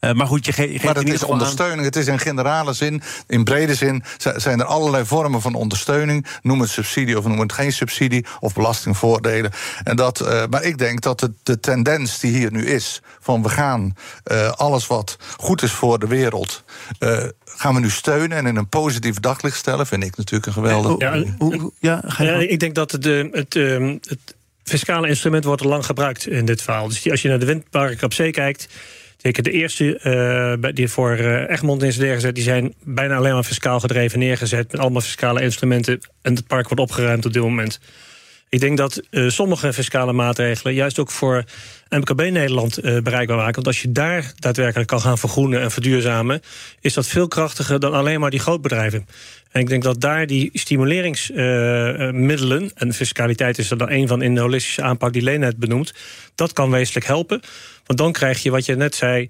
Uh, 0.00 0.12
maar 0.12 0.26
goed, 0.26 0.46
je, 0.46 0.52
ge 0.52 0.68
geeft 0.68 0.84
Maar 0.84 0.94
het 0.94 1.12
is 1.12 1.22
ondersteuning. 1.22 1.84
Het 1.84 1.96
is 1.96 2.06
in 2.06 2.18
generale 2.18 2.72
zin, 2.72 3.02
in 3.26 3.44
brede 3.44 3.74
zin, 3.74 4.02
zijn 4.36 4.60
er 4.60 4.66
allerlei 4.66 5.04
vormen 5.04 5.40
van 5.40 5.54
ondersteuning. 5.54 6.26
Noem 6.42 6.60
het 6.60 6.70
subsidie 6.70 7.18
of 7.18 7.26
noem 7.26 7.40
het 7.40 7.52
geen 7.52 7.72
subsidie, 7.72 8.26
of 8.40 8.54
belastingvoordelen. 8.54 9.50
En 9.82 9.96
dat, 9.96 10.20
uh, 10.20 10.42
maar 10.50 10.62
ik 10.62 10.78
denk 10.80 11.00
dat 11.00 11.20
de, 11.20 11.32
de, 11.42 11.60
tendens 11.60 12.18
die 12.18 12.36
hier 12.36 12.52
nu 12.52 12.66
is, 12.66 13.02
van 13.20 13.42
we 13.42 13.48
gaan 13.48 13.96
uh, 14.32 14.50
alles 14.50 14.86
wat 14.86 15.16
goed 15.36 15.62
is 15.62 15.72
voor 15.72 15.98
de 15.98 16.06
wereld, 16.06 16.64
uh, 17.00 17.22
gaan 17.44 17.74
we 17.74 17.80
nu 17.80 17.90
steunen 17.90 18.38
en 18.38 18.46
in 18.46 18.56
een 18.56 18.68
positief 18.68 19.20
daglicht 19.20 19.56
stellen, 19.56 19.86
vind 19.86 20.04
ik 20.04 20.16
natuurlijk 20.16 20.46
een 20.46 20.52
geweldig. 20.52 20.98
Ja, 20.98 21.24
ja, 21.80 22.02
ja, 22.18 22.34
ik 22.34 22.60
denk 22.60 22.74
dat 22.74 22.92
het, 22.92 23.04
het, 23.04 23.54
het 23.54 24.34
fiscale 24.64 25.08
instrument 25.08 25.44
wordt 25.44 25.62
al 25.62 25.68
lang 25.68 25.86
gebruikt 25.86 26.26
in 26.26 26.44
dit 26.44 26.62
verhaal. 26.62 26.88
Dus 26.88 27.10
als 27.10 27.22
je 27.22 27.28
naar 27.28 27.38
de 27.38 27.46
windpark 27.46 28.02
op 28.02 28.12
zee 28.12 28.30
kijkt. 28.30 28.68
Zeker 29.16 29.42
de 29.42 29.50
eerste 29.50 30.00
uh, 30.62 30.72
die 30.74 30.88
voor 30.88 31.18
uh, 31.18 31.50
Egmond 31.50 31.82
is 31.82 31.96
neergezet, 31.96 32.34
die 32.34 32.44
zijn 32.44 32.74
bijna 32.84 33.16
alleen 33.16 33.32
maar 33.32 33.42
fiscaal 33.42 33.80
gedreven 33.80 34.18
neergezet. 34.18 34.72
Met 34.72 34.80
allemaal 34.80 35.00
fiscale 35.00 35.42
instrumenten. 35.42 36.00
En 36.22 36.34
het 36.34 36.46
park 36.46 36.68
wordt 36.68 36.82
opgeruimd 36.82 37.26
op 37.26 37.32
dit 37.32 37.42
moment. 37.42 37.80
Ik 38.50 38.60
denk 38.60 38.76
dat 38.76 39.02
uh, 39.10 39.28
sommige 39.28 39.72
fiscale 39.72 40.12
maatregelen 40.12 40.74
juist 40.74 40.98
ook 40.98 41.10
voor 41.10 41.44
MKB 41.88 42.20
Nederland 42.20 42.84
uh, 42.84 43.00
bereikbaar 43.00 43.36
maken. 43.36 43.54
Want 43.54 43.66
als 43.66 43.82
je 43.82 43.92
daar 43.92 44.32
daadwerkelijk 44.36 44.88
kan 44.88 45.00
gaan 45.00 45.18
vergroenen 45.18 45.60
en 45.60 45.70
verduurzamen, 45.70 46.40
is 46.80 46.94
dat 46.94 47.06
veel 47.06 47.28
krachtiger 47.28 47.80
dan 47.80 47.92
alleen 47.92 48.20
maar 48.20 48.30
die 48.30 48.40
grootbedrijven. 48.40 49.06
En 49.50 49.60
ik 49.60 49.68
denk 49.68 49.82
dat 49.82 50.00
daar 50.00 50.26
die 50.26 50.50
stimuleringsmiddelen, 50.52 52.62
uh, 52.62 52.70
en 52.74 52.94
fiscaliteit 52.94 53.58
is 53.58 53.70
er 53.70 53.78
dan 53.78 53.90
een 53.90 54.08
van 54.08 54.22
in 54.22 54.34
de 54.34 54.40
holistische 54.40 54.82
aanpak 54.82 55.12
die 55.12 55.22
Leen 55.22 55.40
net 55.40 55.56
benoemt, 55.56 55.94
dat 56.34 56.52
kan 56.52 56.70
wezenlijk 56.70 57.06
helpen. 57.06 57.40
Want 57.86 57.98
dan 57.98 58.12
krijg 58.12 58.42
je 58.42 58.50
wat 58.50 58.66
je 58.66 58.76
net 58.76 58.94
zei, 58.94 59.28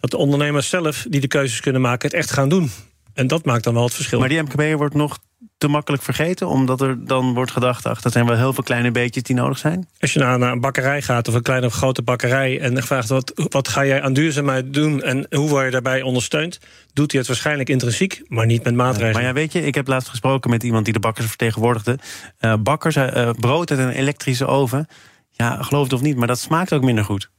dat 0.00 0.10
de 0.10 0.16
ondernemers 0.16 0.68
zelf 0.68 1.06
die 1.08 1.20
de 1.20 1.28
keuzes 1.28 1.60
kunnen 1.60 1.80
maken, 1.80 2.08
het 2.08 2.16
echt 2.16 2.30
gaan 2.30 2.48
doen. 2.48 2.70
En 3.14 3.26
dat 3.26 3.44
maakt 3.44 3.64
dan 3.64 3.74
wel 3.74 3.84
het 3.84 3.94
verschil. 3.94 4.18
Maar 4.18 4.28
die 4.28 4.42
MKB 4.42 4.76
wordt 4.76 4.94
nog 4.94 5.18
te 5.58 5.68
makkelijk 5.68 6.02
vergeten? 6.02 6.48
Omdat 6.48 6.80
er 6.80 7.04
dan 7.04 7.34
wordt 7.34 7.50
gedacht, 7.50 7.86
ach, 7.86 8.00
dat 8.00 8.12
zijn 8.12 8.26
wel 8.26 8.36
heel 8.36 8.52
veel 8.52 8.62
kleine 8.62 8.90
beetjes 8.90 9.22
die 9.22 9.36
nodig 9.36 9.58
zijn? 9.58 9.88
Als 10.00 10.12
je 10.12 10.18
naar 10.18 10.40
een 10.40 10.60
bakkerij 10.60 11.02
gaat 11.02 11.28
of 11.28 11.34
een 11.34 11.42
kleine 11.42 11.66
of 11.66 11.74
grote 11.74 12.02
bakkerij... 12.02 12.60
en 12.60 12.82
vraagt 12.82 13.08
wat, 13.08 13.32
wat 13.34 13.68
ga 13.68 13.84
jij 13.84 14.02
aan 14.02 14.12
duurzaamheid 14.12 14.72
doen 14.72 15.02
en 15.02 15.26
hoe 15.30 15.48
word 15.48 15.64
je 15.64 15.70
daarbij 15.70 16.02
ondersteund... 16.02 16.60
doet 16.92 17.10
hij 17.10 17.20
het 17.20 17.28
waarschijnlijk 17.28 17.68
intrinsiek, 17.68 18.22
maar 18.28 18.46
niet 18.46 18.64
met 18.64 18.74
maatregelen. 18.74 19.12
maar 19.12 19.22
ja, 19.22 19.32
weet 19.32 19.52
je, 19.52 19.62
ik 19.62 19.74
heb 19.74 19.86
laatst 19.86 20.08
gesproken 20.08 20.50
met 20.50 20.62
iemand 20.62 20.84
die 20.84 20.94
de 20.94 21.00
bakkers 21.00 21.26
vertegenwoordigde. 21.26 21.98
Uh, 22.40 22.54
bakkers, 22.60 22.96
uh, 22.96 23.30
brood 23.30 23.70
uit 23.70 23.80
een 23.80 23.90
elektrische 23.90 24.46
oven. 24.46 24.86
Ja, 25.30 25.62
geloof 25.62 25.84
het 25.84 25.92
of 25.92 26.00
niet, 26.00 26.16
maar 26.16 26.26
dat 26.26 26.38
smaakt 26.38 26.72
ook 26.72 26.82
minder 26.82 27.04
goed. 27.04 27.30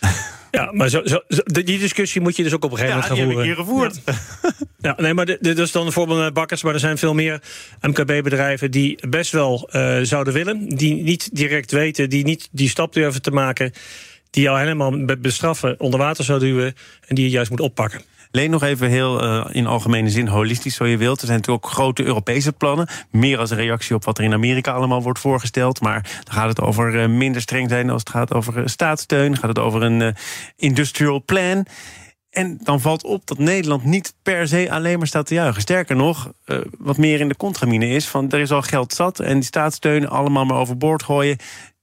Ja, 0.50 0.72
maar 0.72 0.88
zo, 0.88 1.00
zo, 1.04 1.20
die 1.44 1.78
discussie 1.78 2.20
moet 2.20 2.36
je 2.36 2.42
dus 2.42 2.54
ook 2.54 2.64
op 2.64 2.70
een 2.70 2.78
gegeven 2.78 2.98
moment 3.00 3.18
gaan 3.18 3.26
voeren. 3.26 3.46
Ja, 3.46 3.54
gevoerd. 3.54 4.00
Ja. 4.04 4.14
ja. 4.80 4.94
nee, 4.96 5.14
maar 5.14 5.26
dit 5.26 5.58
is 5.58 5.72
dan 5.72 5.86
een 5.86 5.92
voorbeeld 5.92 6.18
met 6.18 6.34
bakkers, 6.34 6.62
maar 6.62 6.74
er 6.74 6.80
zijn 6.80 6.98
veel 6.98 7.14
meer 7.14 7.42
MKB-bedrijven 7.80 8.70
die 8.70 9.08
best 9.08 9.32
wel 9.32 9.68
uh, 9.72 9.98
zouden 10.02 10.32
willen, 10.32 10.68
die 10.68 10.94
niet 10.94 11.36
direct 11.36 11.70
weten, 11.70 12.10
die 12.10 12.24
niet 12.24 12.48
die 12.50 12.68
stap 12.68 12.92
durven 12.92 13.22
te 13.22 13.30
maken, 13.30 13.72
die 14.30 14.42
jou 14.42 14.58
helemaal 14.58 14.90
met 14.90 15.22
bestraffen 15.22 15.80
onder 15.80 16.00
water 16.00 16.24
zou 16.24 16.38
duwen 16.38 16.74
en 17.06 17.14
die 17.14 17.24
je 17.24 17.30
juist 17.30 17.50
moet 17.50 17.60
oppakken. 17.60 18.00
Leen 18.30 18.50
nog 18.50 18.62
even 18.62 18.88
heel 18.88 19.24
uh, 19.24 19.46
in 19.50 19.66
algemene 19.66 20.10
zin 20.10 20.26
holistisch, 20.26 20.74
zo 20.74 20.86
je 20.86 20.96
wilt. 20.96 21.20
Er 21.20 21.26
zijn 21.26 21.38
natuurlijk 21.38 21.66
ook 21.66 21.72
grote 21.72 22.04
Europese 22.04 22.52
plannen. 22.52 22.88
Meer 23.10 23.38
als 23.38 23.50
een 23.50 23.56
reactie 23.56 23.94
op 23.94 24.04
wat 24.04 24.18
er 24.18 24.24
in 24.24 24.32
Amerika 24.32 24.72
allemaal 24.72 25.02
wordt 25.02 25.18
voorgesteld. 25.18 25.80
Maar 25.80 26.02
dan 26.24 26.34
gaat 26.34 26.48
het 26.48 26.60
over 26.60 26.94
uh, 26.94 27.08
minder 27.08 27.40
streng 27.40 27.68
zijn 27.68 27.90
als 27.90 28.00
het 28.00 28.10
gaat 28.10 28.34
over 28.34 28.58
uh, 28.58 28.66
staatssteun. 28.66 29.36
Gaat 29.36 29.48
het 29.48 29.58
over 29.58 29.82
een 29.82 30.14
industrial 30.56 31.22
plan. 31.24 31.66
En 32.30 32.58
dan 32.62 32.80
valt 32.80 33.04
op 33.04 33.26
dat 33.26 33.38
Nederland 33.38 33.84
niet 33.84 34.14
per 34.22 34.48
se 34.48 34.70
alleen 34.70 34.98
maar 34.98 35.06
staat 35.06 35.26
te 35.26 35.34
juichen. 35.34 35.62
Sterker 35.62 35.96
nog, 35.96 36.32
wat 36.78 36.96
meer 36.96 37.20
in 37.20 37.28
de 37.28 37.36
contramine 37.36 37.88
is... 37.88 38.06
van 38.06 38.30
er 38.30 38.40
is 38.40 38.50
al 38.50 38.62
geld 38.62 38.92
zat 38.92 39.20
en 39.20 39.34
die 39.34 39.44
staatssteun 39.44 40.08
allemaal 40.08 40.44
maar 40.44 40.56
overboord 40.56 41.02
gooien 41.02 41.36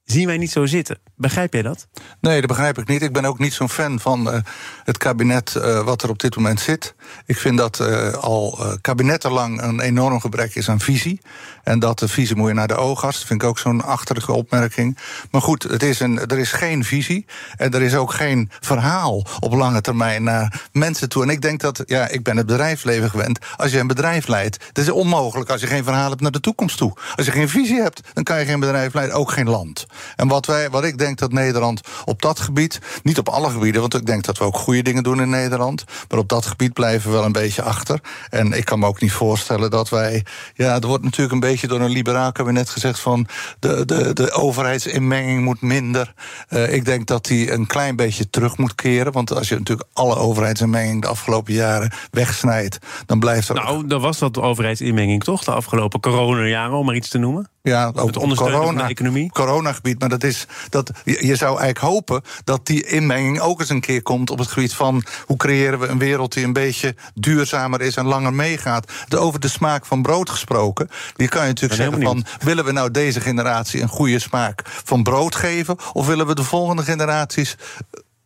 zien 0.06 0.26
wij 0.26 0.38
niet 0.38 0.50
zo 0.50 0.66
zitten. 0.66 0.98
Begrijp 1.16 1.52
jij 1.52 1.62
dat? 1.62 1.86
Nee, 2.20 2.38
dat 2.38 2.48
begrijp 2.48 2.78
ik 2.78 2.88
niet. 2.88 3.02
Ik 3.02 3.12
ben 3.12 3.24
ook 3.24 3.38
niet 3.38 3.52
zo'n 3.52 3.68
fan 3.68 4.00
van 4.00 4.28
uh, 4.28 4.38
het 4.84 4.96
kabinet 4.96 5.54
uh, 5.56 5.84
wat 5.84 6.02
er 6.02 6.08
op 6.10 6.18
dit 6.18 6.36
moment 6.36 6.60
zit. 6.60 6.94
Ik 7.26 7.36
vind 7.36 7.58
dat 7.58 7.80
uh, 7.80 8.12
al 8.12 8.58
kabinettenlang 8.80 9.62
een 9.62 9.80
enorm 9.80 10.20
gebrek 10.20 10.54
is 10.54 10.68
aan 10.68 10.80
visie. 10.80 11.20
En 11.62 11.78
dat 11.78 11.98
de 11.98 12.08
visie 12.08 12.36
moet 12.36 12.48
je 12.48 12.54
naar 12.54 12.68
de 12.68 12.76
oogarts. 12.76 13.18
Dat 13.18 13.26
vind 13.26 13.42
ik 13.42 13.48
ook 13.48 13.58
zo'n 13.58 13.82
achterlijke 13.82 14.32
opmerking. 14.32 14.98
Maar 15.30 15.40
goed, 15.40 15.62
het 15.62 15.82
is 15.82 16.00
een, 16.00 16.18
er 16.18 16.38
is 16.38 16.52
geen 16.52 16.84
visie. 16.84 17.26
En 17.56 17.72
er 17.72 17.82
is 17.82 17.94
ook 17.94 18.12
geen 18.12 18.50
verhaal 18.60 19.26
op 19.40 19.52
lange 19.52 19.80
termijn 19.80 20.22
naar 20.22 20.68
mensen 20.72 21.08
toe. 21.08 21.22
En 21.22 21.30
ik 21.30 21.40
denk 21.40 21.60
dat, 21.60 21.82
ja, 21.86 22.08
ik 22.08 22.22
ben 22.22 22.36
het 22.36 22.46
bedrijfsleven 22.46 23.10
gewend. 23.10 23.38
Als 23.56 23.70
je 23.70 23.78
een 23.78 23.86
bedrijf 23.86 24.26
leidt, 24.26 24.64
dat 24.72 24.84
is 24.84 24.90
onmogelijk 24.90 25.50
als 25.50 25.60
je 25.60 25.66
geen 25.66 25.84
verhaal 25.84 26.10
hebt 26.10 26.20
naar 26.20 26.30
de 26.30 26.40
toekomst 26.40 26.76
toe. 26.76 26.96
Als 27.16 27.26
je 27.26 27.32
geen 27.32 27.48
visie 27.48 27.80
hebt, 27.80 28.00
dan 28.12 28.24
kan 28.24 28.38
je 28.38 28.44
geen 28.44 28.60
bedrijf 28.60 28.94
leiden, 28.94 29.16
ook 29.16 29.30
geen 29.30 29.48
land. 29.48 29.86
En 30.16 30.28
wat, 30.28 30.46
wij, 30.46 30.70
wat 30.70 30.84
ik 30.84 30.98
denk 30.98 31.05
dat 31.14 31.32
Nederland 31.32 31.80
op 32.04 32.22
dat 32.22 32.40
gebied, 32.40 32.80
niet 33.02 33.18
op 33.18 33.28
alle 33.28 33.50
gebieden, 33.50 33.80
want 33.80 33.94
ik 33.94 34.06
denk 34.06 34.24
dat 34.24 34.38
we 34.38 34.44
ook 34.44 34.56
goede 34.56 34.82
dingen 34.82 35.02
doen 35.02 35.20
in 35.20 35.30
Nederland, 35.30 35.84
maar 36.08 36.18
op 36.18 36.28
dat 36.28 36.46
gebied 36.46 36.72
blijven 36.72 37.10
we 37.10 37.16
wel 37.16 37.24
een 37.24 37.32
beetje 37.32 37.62
achter. 37.62 38.00
En 38.30 38.52
ik 38.52 38.64
kan 38.64 38.78
me 38.78 38.86
ook 38.86 39.00
niet 39.00 39.12
voorstellen 39.12 39.70
dat 39.70 39.88
wij, 39.88 40.24
ja, 40.54 40.74
er 40.80 40.86
wordt 40.86 41.04
natuurlijk 41.04 41.32
een 41.32 41.40
beetje 41.40 41.66
door 41.66 41.80
een 41.80 41.90
liberaal 41.90 42.32
kabinet 42.32 42.70
gezegd 42.70 43.00
van 43.00 43.26
de, 43.58 43.84
de, 43.84 44.12
de 44.12 44.32
overheidsinmenging 44.32 45.44
moet 45.44 45.60
minder. 45.60 46.14
Uh, 46.48 46.72
ik 46.72 46.84
denk 46.84 47.06
dat 47.06 47.24
die 47.24 47.52
een 47.52 47.66
klein 47.66 47.96
beetje 47.96 48.30
terug 48.30 48.56
moet 48.56 48.74
keren, 48.74 49.12
want 49.12 49.32
als 49.34 49.48
je 49.48 49.56
natuurlijk 49.58 49.88
alle 49.92 50.16
overheidsinmenging 50.16 51.02
de 51.02 51.08
afgelopen 51.08 51.52
jaren 51.52 51.92
wegsnijdt, 52.10 52.78
dan 53.06 53.18
blijft 53.18 53.48
er. 53.48 53.54
Nou, 53.54 53.84
er 53.88 54.00
was 54.00 54.18
wat 54.18 54.38
overheidsinmenging 54.38 55.24
toch 55.24 55.44
de 55.44 55.52
afgelopen 55.52 56.00
coronajaren, 56.00 56.76
om 56.76 56.86
maar 56.86 56.94
iets 56.94 57.08
te 57.08 57.18
noemen? 57.18 57.48
Ja, 57.62 57.86
ook 57.86 58.06
het 58.06 58.16
ondersteunen 58.16 58.58
corona, 58.58 58.78
van 58.78 58.86
de 58.86 58.92
economie. 58.92 59.30
Coronagebied. 59.30 60.00
Maar 60.00 60.08
dat 60.08 60.24
is 60.24 60.46
dat 60.68 60.90
je, 61.04 61.36
zou 61.36 61.58
eigenlijk 61.60 61.78
hopen 61.78 62.22
dat 62.44 62.66
die 62.66 62.86
inmenging 62.86 63.40
ook 63.40 63.60
eens 63.60 63.68
een 63.68 63.80
keer 63.80 64.02
komt 64.02 64.30
op 64.30 64.38
het 64.38 64.48
gebied 64.48 64.74
van 64.74 65.04
hoe 65.26 65.36
creëren 65.36 65.78
we 65.78 65.86
een 65.86 65.98
wereld 65.98 66.32
die 66.32 66.44
een 66.44 66.52
beetje 66.52 66.94
duurzamer 67.14 67.80
is 67.80 67.96
en 67.96 68.06
langer 68.06 68.34
meegaat. 68.34 68.92
De, 69.08 69.18
over 69.18 69.40
de 69.40 69.48
smaak 69.48 69.86
van 69.86 70.02
brood 70.02 70.30
gesproken. 70.30 70.88
Die 71.16 71.28
kan 71.28 71.40
je 71.40 71.48
natuurlijk 71.48 71.80
zeggen 71.80 72.02
van 72.02 72.24
willen 72.38 72.64
we 72.64 72.72
nou 72.72 72.90
deze 72.90 73.20
generatie 73.20 73.82
een 73.82 73.88
goede 73.88 74.18
smaak 74.18 74.62
van 74.84 75.02
brood 75.02 75.34
geven? 75.34 75.76
Of 75.92 76.06
willen 76.06 76.26
we 76.26 76.34
de 76.34 76.44
volgende 76.44 76.82
generaties 76.82 77.56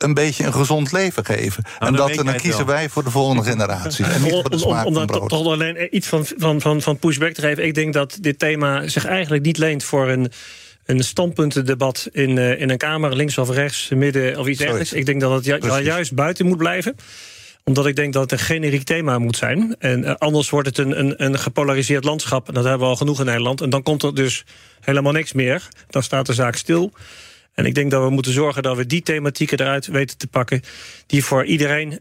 een 0.03 0.15
beetje 0.15 0.45
een 0.45 0.53
gezond 0.53 0.93
leven 0.93 1.25
geven. 1.25 1.65
Nou, 1.79 1.93
en 1.93 1.99
dat, 1.99 2.25
dan 2.25 2.37
kiezen 2.37 2.67
wij 2.67 2.89
voor 2.89 3.05
de 3.05 3.11
volgende 3.11 3.43
generatie. 3.43 4.05
En 4.05 4.23
niet 4.23 4.33
voor 4.33 4.51
de 4.51 4.59
smaak 4.59 4.87
om, 4.87 4.97
om, 4.97 5.09
om 5.09 5.29
toch 5.29 5.47
alleen 5.47 5.97
iets 5.97 6.07
van, 6.07 6.27
van, 6.37 6.61
van, 6.61 6.83
van 6.83 6.99
pushback 6.99 7.33
te 7.33 7.41
geven. 7.41 7.65
Ik 7.65 7.75
denk 7.75 7.93
dat 7.93 8.19
dit 8.21 8.39
thema 8.39 8.89
zich 8.89 9.07
eigenlijk 9.07 9.45
niet 9.45 9.59
leent 9.59 9.85
voor 9.85 10.09
een 10.09 10.33
een 10.85 11.05
standpuntendebat 11.05 12.09
in, 12.13 12.37
uh, 12.37 12.61
in 12.61 12.71
een 12.71 12.79
kamer, 12.79 13.17
links 13.17 13.39
of 13.39 13.51
rechts, 13.51 13.89
midden 13.89 14.39
of 14.39 14.47
iets 14.47 14.59
dergelijks. 14.59 14.93
Ik 14.93 15.07
denk 15.07 15.21
dat 15.21 15.33
het 15.33 15.45
ju 15.45 15.83
juist 15.83 16.15
buiten 16.15 16.47
moet 16.47 16.57
blijven 16.57 16.97
omdat 17.65 17.87
ik 17.87 17.97
denk 17.97 18.13
dat 18.13 18.23
het 18.23 18.33
een 18.33 18.47
generiek 18.47 18.83
thema 18.83 19.19
moet 19.19 19.37
zijn. 19.37 19.77
En 19.79 20.03
uh, 20.03 20.15
anders 20.19 20.51
wordt 20.51 20.69
het 20.69 20.79
een, 20.79 20.99
een, 20.99 21.25
een 21.25 21.39
gepolariseerd 21.39 22.05
landschap. 22.05 22.49
En 22.49 22.55
dat 22.55 22.65
hebben 22.65 22.83
we 22.83 22.93
al 22.93 22.97
genoeg 22.97 23.19
in 23.19 23.27
Nederland. 23.27 23.61
En 23.61 23.71
dan 23.71 23.83
komt 23.83 24.03
er 24.03 24.15
dus 24.15 24.45
helemaal 24.81 25.13
niks 25.13 25.33
meer. 25.33 25.69
Dan 25.89 26.03
staat 26.03 26.27
de 26.27 26.33
zaak 26.33 26.57
stil. 26.57 26.93
En 27.61 27.67
ik 27.67 27.75
denk 27.75 27.91
dat 27.91 28.03
we 28.03 28.11
moeten 28.11 28.33
zorgen 28.33 28.63
dat 28.63 28.77
we 28.77 28.87
die 28.87 29.03
thematieken 29.03 29.59
eruit 29.59 29.87
weten 29.87 30.19
te 30.19 30.27
pakken... 30.27 30.63
die 31.07 31.25
voor 31.25 31.45
iedereen 31.45 31.93
uh, 31.93 31.99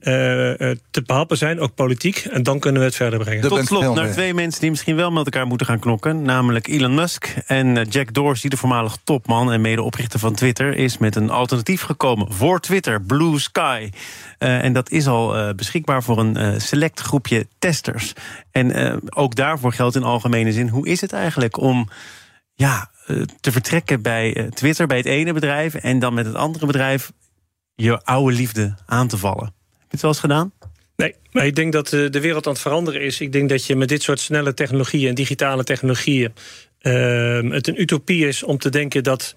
te 0.92 1.02
behappen 1.06 1.38
zijn, 1.38 1.60
ook 1.60 1.76
politiek. 1.76 2.18
En 2.18 2.44
dan 2.44 2.60
kunnen 2.60 2.82
we 2.82 2.88
het 2.88 2.96
verder 2.96 3.20
brengen. 3.20 3.48
Tot 3.48 3.66
slot 3.66 3.96
naar 3.96 4.12
twee 4.12 4.34
mensen 4.34 4.62
die 4.62 4.70
misschien 4.70 4.96
wel 4.96 5.12
met 5.12 5.26
elkaar 5.26 5.48
moeten 5.48 5.68
gaan 5.68 5.80
knokken. 5.80 6.22
Namelijk 6.22 6.68
Elon 6.68 6.94
Musk 6.94 7.36
en 7.46 7.78
eh, 7.78 7.86
Jack 7.90 8.14
Dorsey, 8.14 8.50
de 8.50 8.58
voormalige 8.58 8.98
topman... 9.04 9.52
en 9.52 9.62
medeoprichter 9.62 10.20
van 10.20 10.36
Twitter, 10.36 10.76
is 10.76 10.98
met 10.98 11.16
een 11.16 11.30
alternatief 11.30 11.82
gekomen... 11.82 12.34
voor 12.34 12.60
Twitter, 12.60 13.02
Blue 13.02 13.40
Sky. 13.40 13.90
Uh, 14.40 14.64
en 14.64 14.74
dat 14.74 14.92
is 14.92 15.08
al 15.08 15.38
uh, 15.38 15.54
beschikbaar 15.56 16.04
voor 16.04 16.20
een 16.20 16.38
uh, 16.38 16.60
select 16.60 17.00
groepje 17.00 17.48
testers. 17.60 18.14
En 18.52 19.02
ook 19.16 19.36
daarvoor 19.36 19.74
geldt 19.74 19.96
in 19.96 20.04
algemene 20.04 20.52
zin... 20.52 20.70
hoe 20.70 20.88
is 20.88 21.02
het 21.02 21.14
eigenlijk 21.14 21.58
om... 21.58 21.90
ja, 22.56 22.90
eh, 22.99 22.99
te 23.40 23.52
vertrekken 23.52 24.02
bij 24.02 24.36
eh, 24.36 24.46
Twitter, 24.46 24.88
bij 24.88 24.98
het 24.98 25.06
ene 25.06 25.34
bedrijf... 25.34 25.76
en 25.76 26.00
dan 26.00 26.14
met 26.14 26.26
het 26.26 26.36
andere 26.36 26.66
bedrijf 26.66 27.12
je 27.76 28.04
oude 28.04 28.36
liefde 28.36 28.76
aan 28.86 29.08
te 29.08 29.18
vallen. 29.18 29.46
Heb 29.46 29.54
je 29.80 29.88
het 29.90 30.02
wel 30.02 30.12
eens 30.12 30.20
gedaan? 30.20 30.52
Nee, 30.96 31.16
maar 31.32 31.46
ik 31.46 31.56
denk 31.56 31.74
dat 31.74 31.88
de 31.88 32.20
wereld 32.20 32.48
aan 32.48 32.54
het 32.54 32.62
veranderen 32.62 33.02
is. 33.02 33.22
Ik 33.22 33.32
denk 33.32 33.50
dat 33.50 33.66
je 33.66 33.76
met 33.76 33.90
dit 33.90 34.04
soort 34.04 34.20
snelle 34.20 34.54
technologieën 34.54 35.10
en 35.10 35.16
digitale 35.16 35.64
technologieën... 35.64 36.34
Uh, 36.82 37.52
het 37.52 37.68
een 37.68 37.82
utopie 37.82 38.28
is 38.28 38.44
om 38.44 38.58
te 38.58 38.70
denken 38.70 39.04
dat, 39.04 39.34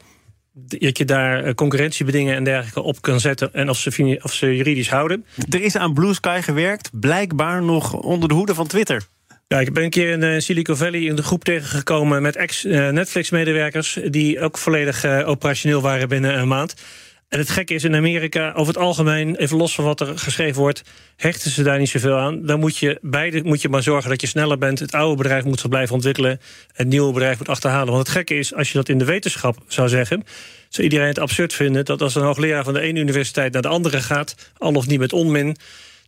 dat 0.53 0.99
je 0.99 1.05
daar 1.05 1.55
concurrentiebedingen 1.55 2.37
en 2.37 2.45
dergelijke 2.45 2.83
op 2.83 3.03
kan 3.03 3.21
zetten... 3.21 3.55
en 3.55 3.69
of 3.69 3.79
ze, 3.79 4.21
of 4.23 4.33
ze 4.33 4.57
juridisch 4.57 4.91
houden. 4.91 5.25
Er 5.49 5.63
is 5.63 5.77
aan 5.77 5.95
Blue 5.95 6.15
Sky 6.15 6.41
gewerkt, 6.43 6.91
blijkbaar 6.93 7.63
nog 7.63 7.93
onder 7.93 8.29
de 8.29 8.35
hoede 8.35 8.55
van 8.55 8.67
Twitter. 8.67 9.07
Ja, 9.53 9.61
ik 9.61 9.73
ben 9.73 9.85
een 9.85 9.91
keer 9.91 10.11
in 10.11 10.23
uh, 10.23 10.39
Silicon 10.39 10.77
Valley 10.77 11.01
in 11.01 11.17
de 11.17 11.23
groep 11.23 11.45
tegengekomen 11.45 12.23
met 12.23 12.37
ex-Netflix-medewerkers. 12.37 13.99
die 14.05 14.41
ook 14.41 14.59
volledig 14.59 15.05
uh, 15.05 15.29
operationeel 15.29 15.81
waren 15.81 16.09
binnen 16.09 16.39
een 16.39 16.49
maand. 16.49 16.75
En 17.29 17.39
het 17.39 17.51
gekke 17.51 17.75
is 17.75 17.85
in 17.85 17.95
Amerika, 17.95 18.53
over 18.53 18.75
het 18.75 18.83
algemeen, 18.83 19.37
even 19.37 19.57
los 19.57 19.75
van 19.75 19.85
wat 19.85 20.01
er 20.01 20.19
geschreven 20.19 20.61
wordt, 20.61 20.83
hechten 21.17 21.51
ze 21.51 21.63
daar 21.63 21.79
niet 21.79 21.89
zoveel 21.89 22.17
aan. 22.17 22.47
Dan 22.47 22.61
moet 22.61 22.77
je 22.77 22.99
beide 23.01 23.43
moet 23.43 23.63
je 23.63 23.69
maar 23.69 23.83
zorgen 23.83 24.11
dat 24.11 24.21
je 24.21 24.27
sneller 24.27 24.59
bent. 24.59 24.79
Het 24.79 24.95
oude 24.95 25.17
bedrijf 25.17 25.45
moet 25.45 25.69
blijven 25.69 25.95
ontwikkelen. 25.95 26.41
Het 26.73 26.87
nieuwe 26.87 27.13
bedrijf 27.13 27.39
moet 27.39 27.49
achterhalen. 27.49 27.93
Want 27.93 28.07
het 28.07 28.17
gekke 28.17 28.35
is, 28.35 28.55
als 28.55 28.69
je 28.69 28.79
dat 28.79 28.89
in 28.89 28.99
de 28.99 29.05
wetenschap 29.05 29.57
zou 29.69 29.89
zeggen, 29.89 30.25
zou 30.69 30.83
iedereen 30.83 31.09
het 31.09 31.19
absurd 31.19 31.53
vinden 31.53 31.85
dat 31.85 32.03
als 32.03 32.15
een 32.15 32.23
hoogleraar 32.23 32.65
van 32.65 32.75
de 32.75 32.81
ene 32.81 33.01
universiteit 33.01 33.53
naar 33.53 33.63
de 33.63 33.69
andere 33.69 34.01
gaat, 34.01 34.35
al 34.59 34.73
of 34.73 34.87
niet 34.87 34.99
met 34.99 35.13
onmin 35.13 35.57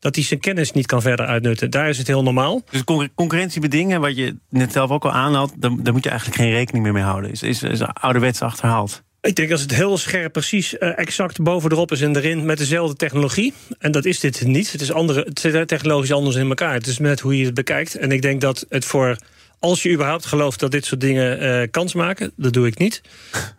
dat 0.04 0.14
hij 0.14 0.24
zijn 0.24 0.40
kennis 0.40 0.72
niet 0.72 0.86
kan 0.86 1.02
verder 1.02 1.26
uitnutten. 1.26 1.70
Daar 1.70 1.88
is 1.88 1.98
het 1.98 2.06
heel 2.06 2.22
normaal. 2.22 2.62
Dus 2.70 2.84
concurrentiebedingen, 3.14 4.00
wat 4.00 4.16
je 4.16 4.36
net 4.50 4.72
zelf 4.72 4.90
ook 4.90 5.04
al 5.04 5.12
aanhaalt... 5.12 5.52
daar, 5.56 5.70
daar 5.82 5.92
moet 5.92 6.04
je 6.04 6.10
eigenlijk 6.10 6.40
geen 6.40 6.50
rekening 6.50 6.84
meer 6.84 6.92
mee 6.92 7.02
houden. 7.02 7.30
Is, 7.30 7.42
is, 7.42 7.62
is 7.62 7.82
ouderwets 7.82 8.42
achterhaald. 8.42 9.02
Ik 9.20 9.36
denk 9.36 9.50
als 9.50 9.60
het 9.60 9.74
heel 9.74 9.98
scherp, 9.98 10.32
precies 10.32 10.74
uh, 10.74 10.98
exact 10.98 11.42
bovenop 11.42 11.92
is 11.92 12.00
en 12.00 12.16
erin 12.16 12.44
met 12.44 12.58
dezelfde 12.58 12.96
technologie. 12.96 13.52
En 13.78 13.92
dat 13.92 14.04
is 14.04 14.20
dit 14.20 14.46
niet. 14.46 14.72
Het 14.72 14.80
is 14.80 14.92
andere, 14.92 15.20
het 15.20 15.40
zit 15.40 15.68
technologisch 15.68 16.12
anders 16.12 16.36
in 16.36 16.48
elkaar. 16.48 16.72
Het 16.72 16.86
is 16.86 16.98
net 16.98 17.20
hoe 17.20 17.38
je 17.38 17.44
het 17.44 17.54
bekijkt. 17.54 17.94
En 17.94 18.12
ik 18.12 18.22
denk 18.22 18.40
dat 18.40 18.66
het 18.68 18.84
voor 18.84 19.16
als 19.64 19.82
je 19.82 19.92
überhaupt 19.92 20.26
gelooft 20.26 20.60
dat 20.60 20.70
dit 20.70 20.84
soort 20.84 21.00
dingen 21.00 21.40
eh, 21.40 21.68
kans 21.70 21.94
maken, 21.94 22.32
dat 22.36 22.52
doe 22.52 22.66
ik 22.66 22.78
niet. 22.78 23.00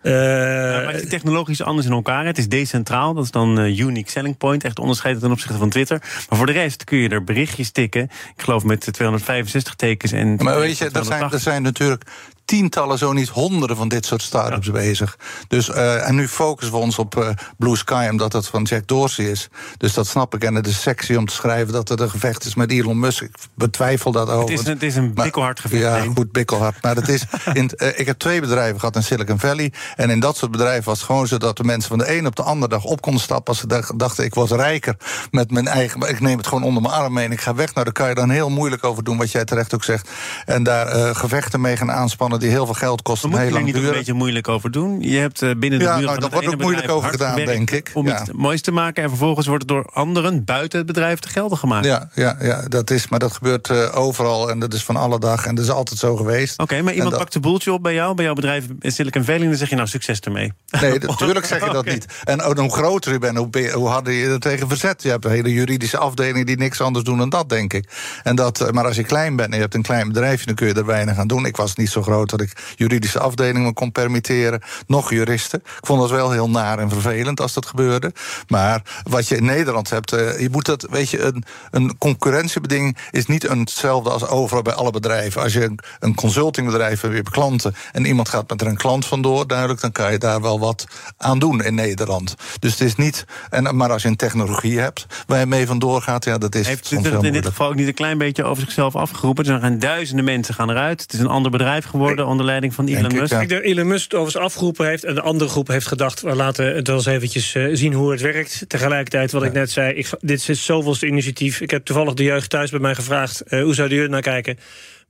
Uh, 0.03 0.11
ja, 0.13 0.81
maar 0.83 0.93
het 0.93 1.03
is 1.03 1.09
technologisch 1.09 1.61
anders 1.61 1.87
in 1.87 1.93
elkaar. 1.93 2.25
Het 2.25 2.37
is 2.37 2.47
decentraal, 2.47 3.13
dat 3.13 3.23
is 3.23 3.31
dan 3.31 3.59
uh, 3.59 3.79
unique 3.79 4.11
selling 4.11 4.37
point. 4.37 4.63
Echt 4.63 4.79
onderscheiden 4.79 5.21
ten 5.21 5.31
opzichte 5.31 5.57
van 5.57 5.69
Twitter. 5.69 5.99
Maar 6.29 6.37
voor 6.37 6.47
de 6.47 6.51
rest 6.51 6.83
kun 6.83 6.97
je 6.97 7.09
er 7.09 7.23
berichtjes 7.23 7.71
tikken. 7.71 8.03
Ik 8.35 8.41
geloof 8.41 8.63
met 8.63 8.93
265 8.93 9.75
tekens. 9.75 10.11
En 10.11 10.35
maar 10.35 10.59
weet 10.59 10.77
je, 10.77 10.89
er 10.89 11.05
zijn, 11.05 11.31
er 11.31 11.39
zijn 11.39 11.61
natuurlijk 11.61 12.03
tientallen, 12.45 12.97
zo 12.97 13.13
niet 13.13 13.29
honderden 13.29 13.77
van 13.77 13.87
dit 13.87 14.05
soort 14.05 14.21
start-ups 14.21 14.71
bezig. 14.71 15.17
Dus, 15.47 15.69
uh, 15.69 16.07
en 16.07 16.15
nu 16.15 16.27
focussen 16.27 16.75
we 16.75 16.81
ons 16.81 16.99
op 16.99 17.15
uh, 17.15 17.29
Blue 17.57 17.77
Sky, 17.77 18.07
omdat 18.11 18.31
dat 18.31 18.47
van 18.47 18.63
Jack 18.63 18.87
Dorsey 18.87 19.25
is. 19.25 19.49
Dus 19.77 19.93
dat 19.93 20.07
snap 20.07 20.35
ik. 20.35 20.43
En 20.43 20.55
het 20.55 20.67
is 20.67 20.81
sexy 20.81 21.15
om 21.15 21.25
te 21.25 21.33
schrijven 21.33 21.73
dat 21.73 21.89
er 21.89 22.01
een 22.01 22.09
gevecht 22.09 22.45
is 22.45 22.55
met 22.55 22.71
Elon 22.71 22.99
Musk. 22.99 23.21
Ik 23.21 23.35
betwijfel 23.53 24.11
dat 24.11 24.29
over. 24.29 24.49
Het 24.49 24.59
is, 24.59 24.67
het 24.67 24.83
is 24.83 24.95
een 24.95 25.13
bikkelhard 25.13 25.59
gevecht. 25.59 25.81
Ja, 25.81 26.05
goed, 26.15 26.31
bikkelhard. 26.31 26.81
Maar 26.81 26.95
het 26.95 27.09
is 27.09 27.23
in, 27.53 27.71
uh, 27.77 27.99
ik 27.99 28.05
heb 28.05 28.17
twee 28.17 28.41
bedrijven 28.41 28.79
gehad 28.79 28.95
in 28.95 29.03
Silicon 29.03 29.39
Valley. 29.39 29.73
En 29.95 30.09
in 30.09 30.19
dat 30.19 30.37
soort 30.37 30.51
bedrijven 30.51 30.83
was 30.83 30.97
het 30.97 31.05
gewoon 31.05 31.27
zo 31.27 31.37
dat 31.37 31.57
de 31.57 31.63
mensen 31.63 31.89
van 31.89 31.97
de 31.97 32.17
een 32.17 32.27
op 32.27 32.35
de 32.35 32.43
andere 32.43 32.67
dag 32.67 32.83
op 32.83 33.01
konden 33.01 33.21
stappen. 33.21 33.47
Als 33.47 33.59
ze 33.59 33.93
dachten, 33.95 34.23
ik 34.23 34.33
was 34.33 34.49
rijker 34.49 34.97
met 35.31 35.51
mijn 35.51 35.67
eigen. 35.67 36.01
Ik 36.01 36.19
neem 36.19 36.37
het 36.37 36.47
gewoon 36.47 36.63
onder 36.63 36.81
mijn 36.81 36.93
arm 36.93 37.13
mee 37.13 37.25
en 37.25 37.31
ik 37.31 37.41
ga 37.41 37.55
weg. 37.55 37.73
Nou, 37.73 37.83
daar 37.85 37.93
kan 37.93 38.09
je 38.09 38.15
dan 38.15 38.29
heel 38.29 38.49
moeilijk 38.49 38.83
over 38.83 39.03
doen, 39.03 39.17
wat 39.17 39.31
jij 39.31 39.45
terecht 39.45 39.73
ook 39.73 39.83
zegt. 39.83 40.09
En 40.45 40.63
daar 40.63 41.15
gevechten 41.15 41.61
mee 41.61 41.77
gaan 41.77 41.91
aanspannen 41.91 42.34
die 42.39 42.49
heel 42.49 42.65
veel 42.65 42.73
geld 42.73 43.01
kosten. 43.01 43.29
Maar 43.29 43.39
moet 43.39 43.51
je 43.51 43.57
er 43.57 43.63
niet 43.63 43.75
een 43.75 43.91
beetje 43.91 44.13
moeilijk 44.13 44.47
over 44.47 44.71
doen? 44.71 45.01
Je 45.01 45.17
hebt 45.17 45.41
uh, 45.41 45.51
binnen 45.57 45.79
de 45.79 45.85
ja, 45.85 45.95
muren 45.97 46.05
nou, 46.05 46.21
van 46.21 46.29
dat 46.29 46.31
wordt 46.31 46.47
ook 46.47 46.61
moeilijk 46.61 46.89
over 46.89 47.09
gedaan, 47.09 47.35
denk 47.35 47.71
ik. 47.71 47.91
Om 47.93 48.07
ja. 48.07 48.21
iets 48.21 48.31
moois 48.31 48.61
te 48.61 48.71
maken 48.71 49.03
en 49.03 49.09
vervolgens 49.09 49.47
wordt 49.47 49.61
het 49.61 49.71
door 49.71 49.89
anderen 49.93 50.43
buiten 50.43 50.77
het 50.77 50.87
bedrijf 50.87 51.19
te 51.19 51.29
gelden 51.29 51.57
gemaakt. 51.57 51.85
Ja, 51.85 52.09
ja, 52.13 52.37
ja 52.39 52.67
dat 52.67 52.89
is, 52.89 53.07
maar 53.07 53.19
dat 53.19 53.33
gebeurt 53.33 53.69
uh, 53.69 53.97
overal 53.97 54.49
en 54.49 54.59
dat 54.59 54.73
is 54.73 54.83
van 54.83 54.95
alle 54.95 55.19
dag 55.19 55.45
en 55.45 55.55
dat 55.55 55.65
is 55.65 55.71
altijd 55.71 55.99
zo 55.99 56.15
geweest. 56.15 56.53
Oké, 56.53 56.63
okay, 56.63 56.81
maar 56.83 56.93
iemand 56.93 57.11
dat... 57.11 57.19
pakt 57.19 57.33
de 57.33 57.39
boeltje 57.39 57.73
op 57.73 57.83
bij 57.83 57.93
jou, 57.93 58.15
bij 58.15 58.25
jouw 58.25 58.33
bedrijf 58.33 58.65
in 58.79 58.91
Silicon 58.91 59.23
Valley 59.23 59.41
en 59.41 59.49
dan 59.49 59.57
zeg 59.57 59.69
je 59.69 59.75
nou 59.75 59.87
succes 59.87 60.19
ermee. 60.19 60.53
Nee, 60.85 60.99
natuurlijk 60.99 61.45
zeg 61.45 61.59
je 61.59 61.65
dat 61.65 61.75
okay. 61.83 61.93
niet. 61.93 62.05
En 62.23 62.41
ook 62.41 62.57
hoe 62.57 62.71
groter 62.71 63.11
je 63.11 63.19
bent, 63.19 63.37
hoe, 63.37 63.71
hoe 63.73 63.87
harder 63.87 64.13
je 64.13 64.27
er 64.27 64.39
tegen 64.39 64.67
verzet. 64.67 65.03
Je 65.03 65.09
hebt 65.09 65.25
een 65.25 65.31
hele 65.31 65.53
juridische 65.53 65.97
afdeling 65.97 66.45
die 66.45 66.57
niks 66.57 66.81
anders 66.81 67.05
doen 67.05 67.17
dan 67.17 67.29
dat, 67.29 67.49
denk 67.49 67.73
ik. 67.73 67.89
En 68.23 68.35
dat, 68.35 68.71
maar 68.71 68.85
als 68.85 68.95
je 68.95 69.03
klein 69.03 69.35
bent 69.35 69.49
en 69.49 69.55
je 69.55 69.61
hebt 69.61 69.73
een 69.73 69.81
klein 69.81 70.07
bedrijfje, 70.07 70.45
dan 70.45 70.55
kun 70.55 70.67
je 70.67 70.73
er 70.73 70.85
weinig 70.85 71.17
aan 71.17 71.27
doen. 71.27 71.45
Ik 71.45 71.57
was 71.57 71.75
niet 71.75 71.89
zo 71.89 72.01
groot 72.01 72.24
dat 72.29 72.41
ik 72.41 72.73
juridische 72.75 73.19
afdelingen 73.19 73.73
kon 73.73 73.91
permitteren. 73.91 74.61
Nog 74.87 75.09
juristen. 75.09 75.59
Ik 75.59 75.85
vond 75.85 76.01
dat 76.01 76.09
wel 76.09 76.31
heel 76.31 76.49
naar 76.49 76.79
en 76.79 76.89
vervelend 76.89 77.41
als 77.41 77.53
dat 77.53 77.65
gebeurde. 77.65 78.13
Maar 78.47 78.81
wat 79.03 79.27
je 79.27 79.35
in 79.35 79.45
Nederland 79.45 79.89
hebt, 79.89 80.13
uh, 80.13 80.39
je 80.39 80.49
moet 80.51 80.65
dat, 80.65 80.87
weet 80.89 81.09
je, 81.09 81.21
een, 81.21 81.43
een 81.71 81.97
concurrentiebeding 81.97 82.97
is 83.11 83.25
niet 83.25 83.43
hetzelfde 83.49 84.09
als 84.09 84.27
overal 84.27 84.61
bij 84.61 84.73
alle 84.73 84.91
bedrijven. 84.91 85.41
Als 85.41 85.53
je 85.53 85.63
een, 85.63 85.79
een 85.99 86.15
consultingbedrijf 86.15 87.01
hebt, 87.01 87.13
je 87.13 87.19
hebt 87.19 87.29
klanten 87.29 87.75
en 87.91 88.05
iemand 88.05 88.29
gaat 88.29 88.49
met 88.49 88.61
er 88.61 88.67
een 88.67 88.77
klant 88.77 89.05
vandoor, 89.05 89.47
duidelijk, 89.47 89.81
dan 89.81 89.91
kan 89.91 90.11
je 90.11 90.17
daar 90.17 90.41
wel 90.41 90.59
wat 90.59 90.85
aan 91.17 91.39
doen 91.39 91.63
in 91.63 91.75
Nederland. 91.75 92.35
Dus 92.59 92.71
het 92.71 92.81
is 92.81 92.95
niet, 92.95 93.25
en, 93.49 93.75
maar 93.75 93.91
als 93.91 94.01
je 94.01 94.07
een 94.07 94.15
technologie 94.15 94.79
hebt 94.79 95.05
waar 95.27 95.39
je 95.39 95.45
mee 95.45 95.67
vandoor 95.67 96.01
gaat, 96.01 96.25
ja, 96.25 96.37
dat 96.37 96.55
is. 96.55 96.67
Heeft 96.67 96.89
het 96.89 97.23
in 97.23 97.33
dit 97.33 97.45
geval 97.45 97.67
ook 97.67 97.75
niet 97.75 97.87
een 97.87 97.93
klein 97.93 98.17
beetje 98.17 98.43
over 98.43 98.63
zichzelf 98.63 98.95
afgeroepen? 98.95 99.45
Er 99.45 99.59
zijn 99.59 99.79
duizenden 99.79 100.25
mensen 100.25 100.53
gaan 100.53 100.69
eruit. 100.69 101.01
Het 101.01 101.13
is 101.13 101.19
een 101.19 101.27
ander 101.27 101.51
bedrijf 101.51 101.85
geworden 101.85 102.14
onder 102.23 102.45
leiding 102.45 102.73
van 102.73 102.87
Elon 102.87 103.01
Musk. 103.01 103.21
Ik 103.21 103.29
denk 103.29 103.49
dat 103.49 103.61
Elon 103.61 103.87
Musk 103.87 104.03
het 104.03 104.13
overigens 104.13 104.45
afgeroepen 104.45 104.87
heeft... 104.87 105.03
en 105.03 105.15
de 105.15 105.21
andere 105.21 105.49
groep 105.49 105.67
heeft 105.67 105.87
gedacht... 105.87 106.21
we 106.21 106.35
laten 106.35 106.75
het 106.75 106.87
wel 106.87 106.95
eens 106.95 107.05
eventjes 107.05 107.55
uh, 107.55 107.69
zien 107.73 107.93
hoe 107.93 108.11
het 108.11 108.21
werkt. 108.21 108.65
Tegelijkertijd, 108.67 109.31
wat 109.31 109.41
ja. 109.41 109.47
ik 109.47 109.53
net 109.53 109.71
zei... 109.71 109.93
Ik, 109.93 110.09
dit 110.19 110.49
is 110.49 110.65
zoveelste 110.65 111.07
initiatief. 111.07 111.61
Ik 111.61 111.71
heb 111.71 111.85
toevallig 111.85 112.13
de 112.13 112.23
jeugd 112.23 112.49
thuis 112.49 112.69
bij 112.69 112.79
mij 112.79 112.95
gevraagd... 112.95 113.43
Uh, 113.47 113.63
hoe 113.63 113.73
zouden 113.73 113.97
jullie 113.97 114.11
naar 114.11 114.21
kijken? 114.21 114.59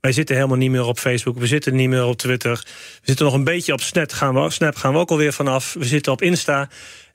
Wij 0.00 0.12
zitten 0.12 0.34
helemaal 0.34 0.56
niet 0.56 0.70
meer 0.70 0.84
op 0.84 0.98
Facebook. 0.98 1.38
We 1.38 1.46
zitten 1.46 1.74
niet 1.74 1.88
meer 1.88 2.04
op 2.04 2.16
Twitter. 2.16 2.52
We 2.52 3.00
zitten 3.02 3.24
nog 3.24 3.34
een 3.34 3.44
beetje 3.44 3.72
op 3.72 3.80
Snap. 3.80 4.12
Gaan 4.12 4.34
we, 4.34 4.50
Snap 4.50 4.76
gaan 4.76 4.92
we 4.92 4.98
ook 4.98 5.10
alweer 5.10 5.32
vanaf. 5.32 5.74
We 5.78 5.84
zitten 5.84 6.12
op 6.12 6.22
Insta 6.22 6.68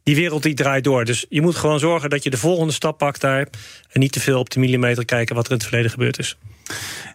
die 0.03 0.15
wereld 0.15 0.43
die 0.43 0.53
draait 0.53 0.83
door. 0.83 1.05
Dus 1.05 1.25
je 1.29 1.41
moet 1.41 1.55
gewoon 1.55 1.79
zorgen 1.79 2.09
dat 2.09 2.23
je 2.23 2.29
de 2.29 2.37
volgende 2.37 2.73
stap 2.73 2.97
pakt 2.97 3.21
daar... 3.21 3.47
en 3.89 3.99
niet 3.99 4.11
te 4.11 4.19
veel 4.19 4.39
op 4.39 4.49
de 4.49 4.59
millimeter 4.59 5.05
kijken 5.05 5.35
wat 5.35 5.45
er 5.45 5.51
in 5.51 5.57
het 5.57 5.67
verleden 5.67 5.91
gebeurd 5.91 6.19
is. 6.19 6.37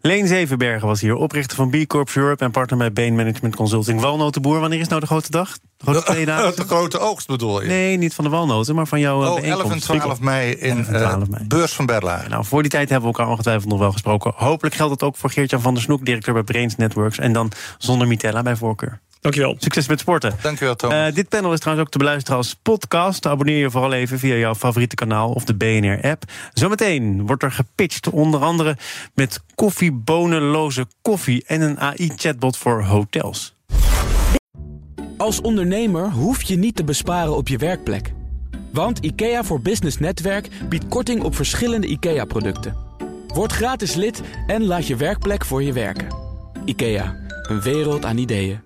Leen 0.01 0.27
Zevenbergen 0.27 0.89
was 0.89 1.01
hier, 1.01 1.15
oprichter 1.15 1.57
van 1.57 1.71
B 1.71 1.87
Corp 1.87 2.11
Europe... 2.15 2.45
en 2.45 2.51
partner 2.51 2.79
bij 2.79 2.93
Bain 2.93 3.15
Management 3.15 3.57
Consulting. 3.57 4.01
Walnotenboer, 4.01 4.61
wanneer 4.61 4.81
is 4.81 4.89
nou 4.89 5.01
de 5.01 5.07
grote 5.07 5.31
dag? 5.31 5.59
De, 5.77 5.85
grote 5.85 6.53
de 6.63 6.65
grote 6.67 6.99
oogst 6.99 7.27
bedoel 7.27 7.63
je? 7.63 7.69
Nee, 7.69 7.97
niet 7.97 8.15
van 8.15 8.25
de 8.25 8.31
walnoten, 8.31 8.75
maar 8.75 8.87
van 8.87 9.01
jouw 9.01 9.25
Oh, 9.25 9.43
11 9.43 9.71
en 9.71 9.79
12 9.79 10.21
mei 10.21 10.53
in 10.53 10.85
12 10.85 11.29
mei. 11.29 11.43
Uh, 11.43 11.49
Beurs 11.49 11.73
van 11.73 11.87
Berlage. 11.87 12.29
Nou, 12.29 12.45
voor 12.45 12.63
die 12.63 12.71
tijd 12.71 12.89
hebben 12.89 13.11
we 13.11 13.17
elkaar 13.17 13.33
ongetwijfeld 13.33 13.71
nog 13.71 13.79
wel 13.79 13.93
gesproken. 13.93 14.33
Hopelijk 14.37 14.75
geldt 14.75 14.99
dat 14.99 15.09
ook 15.09 15.17
voor 15.17 15.31
Geert-Jan 15.31 15.61
van 15.61 15.75
der 15.75 15.83
Snoek... 15.83 16.05
directeur 16.05 16.35
bij 16.35 16.43
Brains 16.43 16.77
Networks. 16.77 17.19
En 17.19 17.33
dan 17.33 17.53
zonder 17.79 18.09
Mitella 18.09 18.43
bij 18.43 18.57
voorkeur. 18.57 19.01
Dankjewel. 19.21 19.57
Succes 19.59 19.89
met 19.89 20.01
sporten. 20.01 20.35
Dankjewel, 20.43 20.77
Thomas. 20.77 21.09
Uh, 21.09 21.15
dit 21.15 21.29
panel 21.29 21.53
is 21.53 21.59
trouwens 21.59 21.87
ook 21.87 21.93
te 21.93 21.99
beluisteren 21.99 22.39
als 22.39 22.55
podcast. 22.63 23.27
Abonneer 23.27 23.59
je 23.59 23.71
vooral 23.71 23.93
even 23.93 24.19
via 24.19 24.35
jouw 24.35 24.55
favoriete 24.55 24.95
kanaal 24.95 25.31
of 25.31 25.45
de 25.45 25.55
BNR-app. 25.55 26.23
Zometeen 26.53 27.27
wordt 27.27 27.43
er 27.43 27.53
gepitcht, 27.53 28.09
onder 28.09 28.41
andere 28.41 28.77
met 29.15 29.41
koffiebonenloze 29.55 30.87
koffie... 31.03 31.45
en 31.47 31.61
een 31.61 31.81
AI-chatbot 31.81 32.57
voor 32.57 32.85
hotels. 32.85 33.55
Als 35.17 35.41
ondernemer 35.41 36.11
hoef 36.11 36.43
je 36.43 36.57
niet 36.57 36.77
te 36.77 36.85
besparen 36.85 37.37
op 37.37 37.49
je 37.49 37.59
werkplek. 37.59 38.13
Want 38.73 38.99
IKEA 38.99 39.45
voor 39.45 39.61
Business 39.61 39.99
Netwerk 39.99 40.49
biedt 40.69 40.89
korting 40.89 41.23
op 41.23 41.35
verschillende 41.35 41.87
IKEA-producten. 41.87 42.77
Word 43.27 43.53
gratis 43.53 43.95
lid 43.95 44.23
en 44.47 44.65
laat 44.65 44.87
je 44.87 44.97
werkplek 44.97 45.45
voor 45.45 45.63
je 45.63 45.73
werken. 45.73 46.09
IKEA, 46.65 47.17
een 47.43 47.61
wereld 47.61 48.05
aan 48.05 48.19
ideeën. 48.19 48.66